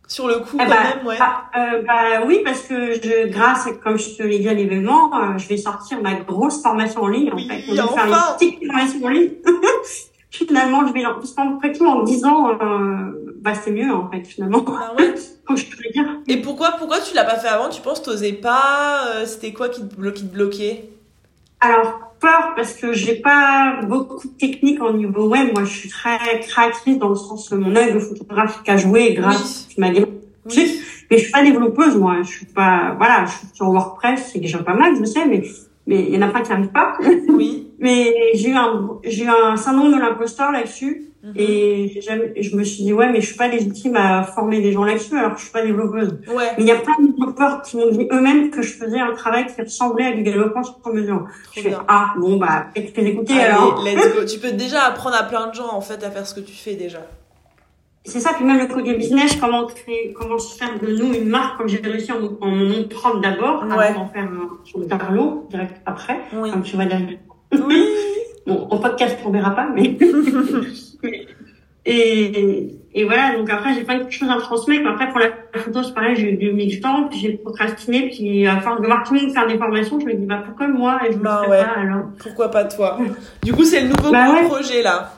Sur 0.07 0.27
le 0.27 0.35
coup, 0.39 0.55
Eh 0.55 0.57
quand 0.59 0.67
bah, 0.69 0.75
même, 0.95 1.07
ouais. 1.07 1.17
bah, 1.17 1.45
euh, 1.57 1.81
bah 1.81 2.23
oui, 2.27 2.41
parce 2.43 2.61
que 2.61 2.93
je, 2.93 3.27
grâce, 3.27 3.67
comme 3.83 3.97
je 3.97 4.15
te 4.17 4.23
l'ai 4.23 4.39
dit 4.39 4.47
à 4.49 4.53
l'événement, 4.53 5.11
euh, 5.15 5.37
je 5.37 5.47
vais 5.47 5.57
sortir 5.57 6.01
ma 6.01 6.13
grosse 6.13 6.61
formation 6.61 7.01
en 7.03 7.07
ligne. 7.07 7.31
Oui, 7.35 7.45
en 7.45 7.47
fait, 7.47 7.63
on 7.69 7.73
va 7.75 7.83
enfin. 7.85 8.07
faire 8.07 8.37
une 8.41 8.47
petite 8.49 8.65
formation 8.71 9.05
en 9.05 9.09
ligne. 9.09 9.31
finalement, 10.29 10.85
je 10.87 10.93
vais 10.93 11.01
l'en- 11.01 11.15
parce 11.15 11.31
qu'après 11.33 11.71
tout, 11.71 11.85
en 11.85 12.03
10 12.03 12.25
ans, 12.25 12.49
euh, 12.51 13.35
bah 13.39 13.53
c'est 13.55 13.71
mieux 13.71 13.91
en 13.93 14.09
fait 14.11 14.23
finalement. 14.25 14.63
Ah 14.67 14.93
ouais. 14.97 15.13
Comme 15.45 15.57
je 15.57 15.65
peux 15.65 15.89
dire. 15.93 16.05
Et 16.27 16.37
pourquoi, 16.41 16.71
pourquoi 16.77 16.99
tu 16.99 17.15
l'as 17.15 17.23
pas 17.23 17.37
fait 17.37 17.47
avant? 17.47 17.69
Tu 17.69 17.81
penses 17.81 17.99
que 17.99 18.05
t'osais 18.05 18.33
pas? 18.33 19.05
euh, 19.15 19.25
C'était 19.25 19.53
quoi 19.53 19.69
qui 19.69 19.87
te, 19.87 20.09
qui 20.11 20.27
te 20.27 20.33
bloquait? 20.33 20.89
Alors 21.65 21.99
peur 22.19 22.53
parce 22.55 22.73
que 22.73 22.93
j'ai 22.93 23.15
pas 23.15 23.79
beaucoup 23.87 24.27
de 24.27 24.33
technique 24.33 24.81
en 24.81 24.93
niveau 24.93 25.27
web. 25.27 25.49
Moi, 25.53 25.63
je 25.65 25.73
suis 25.73 25.89
très 25.89 26.17
créatrice 26.41 26.97
dans 26.97 27.09
le 27.09 27.15
sens 27.15 27.49
que 27.49 27.55
mon 27.55 27.75
œil 27.75 27.99
photographique 27.99 28.67
a 28.69 28.77
joué 28.77 29.13
grâce 29.13 29.67
à 29.77 29.81
ma 29.81 29.89
Oui. 29.89 30.05
Mais 31.11 31.17
je 31.17 31.23
suis 31.23 31.31
pas 31.31 31.43
développeuse, 31.43 31.95
moi. 31.97 32.17
Je 32.23 32.29
suis 32.29 32.45
pas, 32.45 32.95
voilà, 32.97 33.25
je 33.25 33.31
suis 33.31 33.47
sur 33.53 33.67
WordPress, 33.69 34.31
c'est 34.33 34.39
déjà 34.39 34.59
pas 34.59 34.73
mal, 34.73 34.95
je 34.99 35.03
sais, 35.05 35.25
mais, 35.27 35.43
mais 35.85 36.03
il 36.03 36.15
y 36.15 36.17
en 36.17 36.21
a 36.27 36.29
pas 36.29 36.41
qui 36.41 36.51
arrivent 36.51 36.69
pas. 36.71 36.97
Oui. 37.29 37.61
Mais 37.77 38.31
j'ai 38.35 38.49
eu 38.51 38.53
un, 38.55 38.89
j'ai 39.03 39.25
eu 39.25 39.27
un 39.29 39.57
syndrome 39.57 39.93
de 39.93 39.99
l'imposteur 39.99 40.49
là-dessus. 40.51 41.11
Mhm. 41.23 41.33
Et 41.35 42.01
jamais- 42.01 42.31
je 42.41 42.55
me 42.55 42.63
suis 42.63 42.83
dit, 42.83 42.93
ouais, 42.93 43.11
mais 43.11 43.19
je 43.19 43.27
suis 43.27 43.35
pas 43.35 43.49
légitime 43.49 43.95
à 43.97 44.23
former 44.23 44.61
des 44.61 44.71
gens 44.71 44.85
là-dessus, 44.85 45.15
alors 45.17 45.33
que 45.33 45.39
je 45.39 45.43
suis 45.43 45.51
pas 45.51 45.61
développeuse. 45.65 46.19
Ouais. 46.33 46.45
Mais 46.57 46.63
il 46.63 46.67
y 46.67 46.71
a 46.71 46.77
plein 46.77 46.95
de 47.01 47.14
développeurs 47.35 47.61
qui 47.61 47.77
m'ont 47.77 47.89
dit 47.91 48.07
eux-mêmes 48.11 48.49
que 48.51 48.61
je 48.61 48.73
faisais 48.73 48.99
un 48.99 49.13
travail 49.13 49.45
qui 49.47 49.61
ressemblait 49.61 50.05
à 50.05 50.11
du 50.13 50.23
développement 50.23 50.63
sur 50.63 50.75
mesure. 50.93 51.27
Je 51.55 51.61
fais, 51.61 51.75
ah, 51.87 52.13
bon, 52.17 52.37
bah, 52.37 52.67
peut-être 52.73 52.93
que 52.93 53.01
écouter 53.01 53.33
Allez, 53.33 53.43
alors. 53.51 53.83
let's 53.83 54.13
go. 54.15 54.25
Tu 54.31 54.39
peux 54.39 54.51
déjà 54.51 54.83
apprendre 54.83 55.15
à 55.15 55.23
plein 55.23 55.47
de 55.47 55.53
gens, 55.53 55.71
en 55.73 55.81
fait, 55.81 56.03
à 56.03 56.11
faire 56.11 56.25
ce 56.25 56.33
que 56.35 56.39
tu 56.41 56.53
fais 56.53 56.75
déjà. 56.75 56.99
C'est 58.07 58.19
ça, 58.19 58.33
puis 58.35 58.45
même 58.45 58.59
le 58.59 58.67
côté 58.67 58.93
business, 58.93 59.35
comment 59.39 59.65
créer, 59.65 60.13
comment 60.13 60.37
se 60.37 60.55
faire 60.57 60.79
de 60.79 60.87
nous 60.95 61.13
une 61.13 61.27
marque, 61.27 61.57
comme 61.57 61.67
j'ai 61.67 61.77
réussi 61.79 62.11
en, 62.11 62.17
en 62.39 62.49
mon 62.51 62.65
nom 62.65 62.87
propre 62.87 63.19
d'abord, 63.19 63.63
Ouais. 63.63 63.85
avant 63.87 64.01
d'en 64.01 64.07
faire 64.09 64.23
un, 64.25 64.49
sur 64.63 64.79
le 64.79 64.85
Darlo, 64.85 65.47
direct 65.49 65.75
après, 65.85 66.19
Oui. 66.33 66.51
comme 66.51 66.61
tu 66.63 66.77
vas 66.77 66.85
dire. 66.85 66.99
Oui. 67.51 67.83
Bon, 68.47 68.67
en 68.69 68.77
podcast, 68.77 69.17
on 69.25 69.31
verra 69.31 69.55
pas, 69.55 69.67
mais. 69.73 69.97
et, 71.85 72.75
et 72.93 73.03
voilà, 73.05 73.35
donc 73.37 73.49
après, 73.49 73.73
j'ai 73.73 73.83
plein 73.83 73.99
de 73.99 74.09
choses 74.09 74.29
à 74.29 74.37
transmettre. 74.37 74.83
Mais 74.83 74.89
après, 74.89 75.09
pour 75.09 75.19
la 75.19 75.29
photo, 75.61 75.83
c'est 75.83 75.93
pareil, 75.93 76.15
j'ai 76.15 76.31
eu 76.31 76.65
du 76.65 76.79
temps, 76.79 77.07
puis 77.09 77.19
j'ai 77.19 77.33
procrastiné, 77.33 78.09
puis 78.09 78.47
à 78.47 78.59
force 78.61 78.81
de 78.81 78.85
voir 78.87 79.03
tout 79.03 79.13
le 79.13 79.21
monde 79.21 79.31
faire 79.33 79.47
des 79.47 79.57
formations, 79.57 79.99
je 79.99 80.05
me 80.05 80.13
dis, 80.13 80.25
bah, 80.25 80.41
pourquoi 80.45 80.67
moi, 80.67 80.99
et 81.07 81.11
je 81.13 81.17
Bah 81.17 81.41
ouais. 81.47 81.63
pas, 81.63 81.79
alors. 81.79 82.05
Pourquoi 82.19 82.49
pas 82.49 82.63
toi? 82.65 82.97
Du 83.43 83.53
coup, 83.53 83.63
c'est 83.63 83.81
le 83.81 83.89
nouveau 83.89 84.11
Bah 84.11 84.31
ouais. 84.33 84.43
projet 84.47 84.81
là. 84.81 85.11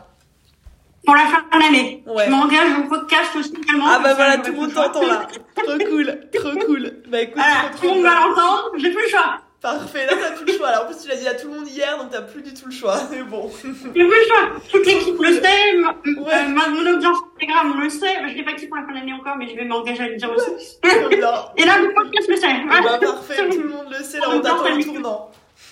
Pour 1.05 1.15
la 1.15 1.21
fin 1.21 1.37
de 1.57 1.63
l'année. 1.63 2.03
Ouais. 2.05 2.25
Je 2.25 2.31
m'engage 2.31 2.79
au 2.83 2.89
podcast 2.89 3.31
aussi, 3.39 3.53
tellement. 3.53 3.85
Ah 3.87 3.99
bah 4.03 4.13
voilà, 4.13 4.39
tout 4.39 4.51
le 4.51 4.57
monde 4.57 4.73
t'entend 4.73 5.07
là. 5.07 5.25
Trop 5.55 5.77
cool, 5.89 6.19
trop 6.33 6.65
cool. 6.65 6.91
Bah 7.09 7.21
écoute, 7.21 7.35
Voilà, 7.35 7.69
trop, 7.71 7.87
tout 7.87 7.93
le 7.93 8.01
monde 8.01 8.03
va 8.03 8.15
l'entendre, 8.15 8.71
j'ai 8.77 8.89
plus 8.91 9.03
le 9.03 9.09
choix. 9.09 9.37
Parfait, 9.59 10.05
là 10.05 10.13
t'as 10.21 10.31
plus 10.35 10.45
le 10.45 10.53
choix. 10.57 10.67
Alors 10.67 10.83
en 10.83 10.85
plus 10.87 11.01
tu 11.01 11.09
l'as 11.09 11.15
dit 11.15 11.27
à 11.27 11.33
tout 11.33 11.47
le 11.47 11.55
monde 11.55 11.67
hier, 11.67 11.97
donc 11.97 12.11
t'as 12.11 12.21
plus 12.21 12.43
du 12.43 12.53
tout 12.53 12.67
le 12.67 12.71
choix. 12.71 12.99
Mais 13.11 13.23
bon. 13.23 13.49
J'ai 13.63 13.69
plus 13.71 14.03
le 14.03 14.25
choix. 14.27 14.49
Toute 14.71 14.85
l'équipe 14.85 15.19
le 15.19 15.33
sait, 15.33 15.77
ma- 15.81 15.89
Ouais. 16.21 16.33
euh, 16.33 16.47
ma- 16.49 16.69
mon 16.69 16.81
audience 16.95 17.17
Instagram 17.41 17.79
le 17.81 17.89
sait. 17.89 18.05
Je 18.29 18.35
l'ai 18.35 18.43
pas 18.43 18.53
dit 18.53 18.67
pour 18.67 18.77
la 18.77 18.83
fin 18.83 18.89
de 18.91 18.95
l'année 18.97 19.13
encore, 19.13 19.35
mais 19.37 19.47
je 19.49 19.55
vais 19.55 19.65
m'engager 19.65 20.03
à 20.03 20.07
le 20.09 20.15
dire 20.15 20.31
aussi. 20.31 20.77
Et 21.57 21.65
là, 21.65 21.79
le 21.81 21.93
podcast 21.93 22.29
le 22.29 22.35
sait. 22.35 22.47
Bah 22.69 22.99
parfait, 22.99 23.49
tout 23.49 23.61
le 23.61 23.69
monde 23.69 23.87
le 23.97 24.03
sait, 24.03 24.19
là 24.19 24.27
on 24.31 24.41
t'attend 24.41 24.77
au 24.77 24.83
tournant. 24.83 25.31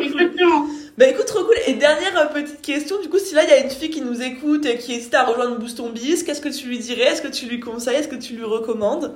Exactement. 0.00 0.66
Bah 0.98 1.06
écoute, 1.06 1.26
trop 1.26 1.44
cool. 1.44 1.54
Et 1.66 1.74
dernière 1.74 2.18
euh, 2.18 2.26
petite 2.26 2.60
question, 2.62 3.00
du 3.00 3.08
coup, 3.08 3.18
si 3.18 3.34
là 3.34 3.44
il 3.44 3.48
y 3.50 3.52
a 3.52 3.60
une 3.62 3.70
fille 3.70 3.90
qui 3.90 4.00
nous 4.02 4.20
écoute 4.22 4.66
et 4.66 4.76
qui 4.76 4.94
hésite 4.94 5.14
à 5.14 5.24
rejoindre 5.24 5.56
Boost 5.58 5.76
Ton 5.78 5.90
Biz, 5.90 6.24
qu'est-ce 6.24 6.40
que 6.40 6.48
tu 6.48 6.66
lui 6.66 6.78
dirais? 6.78 7.02
Est-ce 7.02 7.22
que 7.22 7.28
tu 7.28 7.46
lui 7.46 7.60
conseilles? 7.60 7.96
Est-ce 7.96 8.08
que 8.08 8.16
tu 8.16 8.34
lui 8.34 8.44
recommandes? 8.44 9.14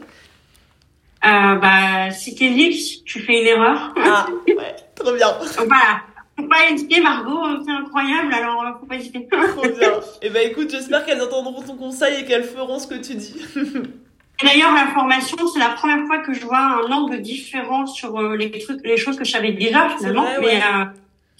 Euh, 1.24 1.54
bah, 1.56 2.10
si 2.10 2.34
t'es 2.34 2.48
libre, 2.48 2.76
tu 3.06 3.20
fais 3.20 3.40
une 3.40 3.46
erreur. 3.46 3.94
Ah, 3.96 4.26
ouais, 4.46 4.76
trop 4.94 5.12
bien. 5.12 5.28
voilà. 5.56 6.02
Faut 6.38 6.48
pas 6.48 6.70
hésiter, 6.70 7.00
Margot, 7.00 7.44
euh, 7.44 7.58
c'est 7.64 7.70
incroyable, 7.70 8.32
alors 8.32 8.62
euh, 8.64 8.70
faut 8.80 8.86
pas 8.86 8.96
hésiter. 8.96 9.28
Trop 9.30 9.62
bien. 9.78 9.92
Et 10.22 10.30
bah 10.30 10.42
écoute, 10.42 10.70
j'espère 10.70 11.04
qu'elles 11.04 11.20
entendront 11.22 11.62
ton 11.62 11.76
conseil 11.76 12.20
et 12.22 12.24
qu'elles 12.24 12.44
feront 12.44 12.78
ce 12.78 12.86
que 12.86 12.94
tu 12.94 13.14
dis. 13.14 13.34
D'ailleurs, 14.42 14.74
la 14.74 14.88
formation, 14.88 15.36
c'est 15.52 15.60
la 15.60 15.68
première 15.68 16.04
fois 16.06 16.18
que 16.18 16.32
je 16.32 16.44
vois 16.44 16.58
un 16.58 16.90
angle 16.90 17.20
différent 17.20 17.86
sur 17.86 18.18
euh, 18.18 18.34
les 18.36 18.50
trucs, 18.58 18.80
les 18.84 18.96
choses 18.96 19.16
que 19.16 19.24
je 19.24 19.30
savais 19.30 19.52
déjà 19.52 19.90
finalement. 19.90 20.22
vrai, 20.22 20.38
mais 20.40 20.46
ouais. 20.46 20.56
euh, 20.56 20.84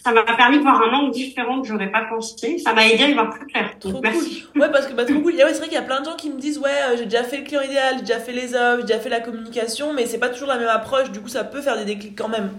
ça 0.04 0.12
m'a 0.12 0.22
permis 0.22 0.58
de 0.58 0.62
voir 0.62 0.82
un 0.82 0.92
angle 0.94 1.12
différent 1.12 1.60
que 1.62 1.68
j'aurais 1.68 1.90
pas 1.90 2.02
pensé. 2.08 2.58
Ça 2.58 2.72
m'a 2.72 2.86
aidé 2.86 3.04
à 3.04 3.08
y 3.08 3.14
voir 3.14 3.30
plus 3.30 3.46
clair. 3.46 3.70
Trop 3.78 3.90
Donc, 3.92 4.02
merci. 4.02 4.44
Ouais, 4.56 4.70
parce 4.70 4.86
que 4.86 4.94
bah, 4.94 5.04
trop 5.04 5.20
cool. 5.20 5.32
Ouais, 5.34 5.44
c'est 5.48 5.58
vrai 5.58 5.66
qu'il 5.68 5.74
y 5.74 5.76
a 5.76 5.82
plein 5.82 6.00
de 6.00 6.04
gens 6.06 6.16
qui 6.16 6.30
me 6.30 6.38
disent 6.38 6.58
Ouais, 6.58 6.70
euh, 6.90 6.96
j'ai 6.96 7.04
déjà 7.04 7.22
fait 7.22 7.38
le 7.38 7.44
client 7.44 7.62
idéal, 7.62 7.94
j'ai 7.98 8.04
déjà 8.04 8.18
fait 8.18 8.32
les 8.32 8.54
offres, 8.54 8.78
j'ai 8.80 8.86
déjà 8.86 8.98
fait 8.98 9.08
la 9.10 9.20
communication, 9.20 9.92
mais 9.92 10.06
c'est 10.06 10.18
pas 10.18 10.28
toujours 10.28 10.48
la 10.48 10.58
même 10.58 10.68
approche, 10.68 11.10
du 11.10 11.20
coup, 11.20 11.28
ça 11.28 11.44
peut 11.44 11.60
faire 11.60 11.76
des 11.78 11.84
déclics 11.84 12.16
quand 12.18 12.28
même. 12.28 12.50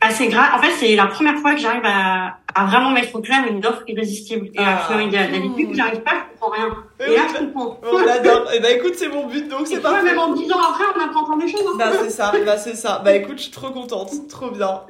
Ah, 0.00 0.10
c'est 0.10 0.28
grave. 0.28 0.50
En 0.54 0.58
fait, 0.62 0.70
c'est 0.78 0.94
la 0.94 1.06
première 1.06 1.36
fois 1.38 1.54
que 1.54 1.60
j'arrive 1.60 1.82
à, 1.84 2.36
à 2.54 2.66
vraiment 2.66 2.90
mettre 2.90 3.12
au 3.16 3.20
clair 3.20 3.40
une 3.50 3.66
offre 3.66 3.82
irrésistible 3.88 4.46
et 4.46 4.58
Ah, 4.58 4.74
un 4.74 4.86
client 4.86 5.00
idéal. 5.08 5.26
cool. 5.32 5.40
D'habitude, 5.40 5.74
j'arrive 5.74 6.00
pas, 6.02 6.12
je 6.12 6.32
comprends 6.40 6.50
rien. 6.56 6.68
Oui, 7.00 7.06
Et 7.08 7.16
là, 7.16 7.22
je 7.32 7.38
comprends. 7.44 7.80
On 7.92 8.06
adore. 8.08 8.52
Et 8.52 8.60
bah 8.60 8.70
écoute, 8.70 8.94
c'est 8.96 9.08
mon 9.08 9.26
but, 9.26 9.48
donc 9.48 9.66
c'est 9.66 9.80
parfait. 9.80 10.04
même 10.04 10.18
en 10.20 10.34
10 10.34 10.52
ans 10.52 10.58
après, 10.70 10.84
on 10.96 11.04
apprend 11.04 11.22
encore 11.22 11.38
des 11.38 11.48
choses. 11.48 11.62
Hein. 11.66 11.76
Bah 11.78 11.90
c'est 12.00 12.10
ça, 12.10 12.32
bah 12.46 12.58
c'est 12.58 12.76
ça. 12.76 13.02
Bah 13.04 13.12
écoute, 13.14 13.38
je 13.38 13.42
suis 13.44 13.50
trop 13.50 13.70
contente, 13.70 14.10
trop 14.28 14.50
bien. 14.52 14.82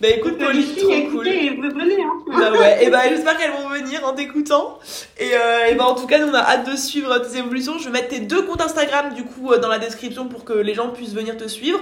Bah 0.00 0.08
écoute, 0.08 0.34
euh, 0.40 0.46
Pauline, 0.46 0.60
les 0.60 0.66
filles, 0.66 1.06
trop 1.06 1.16
cool. 1.18 1.28
et 1.28 1.50
vous 1.50 1.62
venez, 1.62 2.02
hein. 2.02 2.12
Bah 2.26 2.50
ouais, 2.58 2.84
et 2.84 2.90
bah 2.90 3.00
j'espère 3.08 3.38
qu'elles 3.38 3.52
vont 3.52 3.68
venir 3.68 4.04
en 4.04 4.12
t'écoutant. 4.12 4.78
Et, 5.18 5.30
euh, 5.34 5.66
et 5.70 5.74
bah 5.76 5.84
en 5.86 5.94
tout 5.94 6.06
cas, 6.06 6.18
nous 6.18 6.30
on 6.30 6.34
a 6.34 6.40
hâte 6.40 6.68
de 6.70 6.76
suivre 6.76 7.16
tes 7.18 7.38
évolutions. 7.38 7.78
Je 7.78 7.84
vais 7.84 7.90
mettre 7.92 8.08
tes 8.08 8.20
deux 8.20 8.42
comptes 8.42 8.60
Instagram 8.60 9.14
du 9.14 9.24
coup 9.24 9.52
euh, 9.52 9.58
dans 9.58 9.68
la 9.68 9.78
description 9.78 10.26
pour 10.26 10.44
que 10.44 10.52
les 10.52 10.74
gens 10.74 10.88
puissent 10.90 11.14
venir 11.14 11.36
te 11.36 11.46
suivre. 11.46 11.80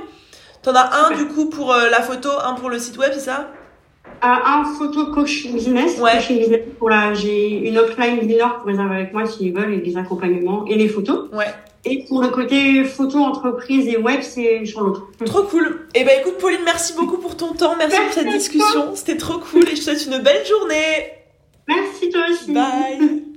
T'en 0.62 0.74
as 0.74 0.90
un 1.06 1.16
du 1.16 1.26
coup 1.26 1.46
pour 1.48 1.72
euh, 1.72 1.88
la 1.88 2.02
photo, 2.02 2.28
un 2.44 2.52
pour 2.54 2.68
le 2.70 2.78
site 2.78 2.96
web, 2.98 3.10
c'est 3.14 3.20
ça? 3.20 3.50
Euh, 4.22 4.28
un 4.28 4.64
photo 4.78 5.06
coach 5.06 5.46
business. 5.48 5.98
Ouais. 5.98 6.12
Coaching 6.12 6.38
business 6.38 6.60
pour 6.78 6.90
la, 6.90 7.14
j'ai 7.14 7.66
une 7.68 7.78
offline 7.78 8.20
dinner 8.20 8.44
pour 8.58 8.66
réserver 8.66 8.94
avec 8.96 9.12
moi 9.12 9.26
s'ils 9.26 9.52
veulent 9.52 9.72
et 9.74 9.78
des 9.78 9.96
accompagnements 9.96 10.64
et 10.66 10.76
les 10.76 10.86
photos. 10.88 11.28
Ouais. 11.32 11.46
Et 11.84 12.04
pour 12.04 12.22
le 12.22 12.28
côté 12.28 12.84
photo 12.84 13.18
entreprise 13.18 13.88
et 13.88 13.96
web, 13.96 14.20
c'est 14.22 14.62
l'autre. 14.76 15.08
Trop 15.24 15.42
cool. 15.42 15.88
Et 15.94 16.04
bah 16.04 16.12
écoute 16.20 16.38
Pauline, 16.38 16.60
merci 16.64 16.92
beaucoup 16.94 17.18
pour 17.18 17.36
ton 17.36 17.54
temps, 17.54 17.74
merci 17.76 17.96
pour 17.96 18.04
Merci 18.04 18.14
cette 18.18 18.26
à 18.26 18.30
toi. 18.30 18.38
discussion. 18.38 18.94
C'était 18.94 19.16
trop 19.16 19.38
cool 19.38 19.64
et 19.68 19.74
je 19.74 19.80
te 19.84 19.96
souhaite 19.96 20.06
une 20.06 20.22
belle 20.22 20.46
journée. 20.46 21.12
Merci 21.66 22.10
toi 22.10 22.22
aussi. 22.30 22.52
Bye. 22.52 23.24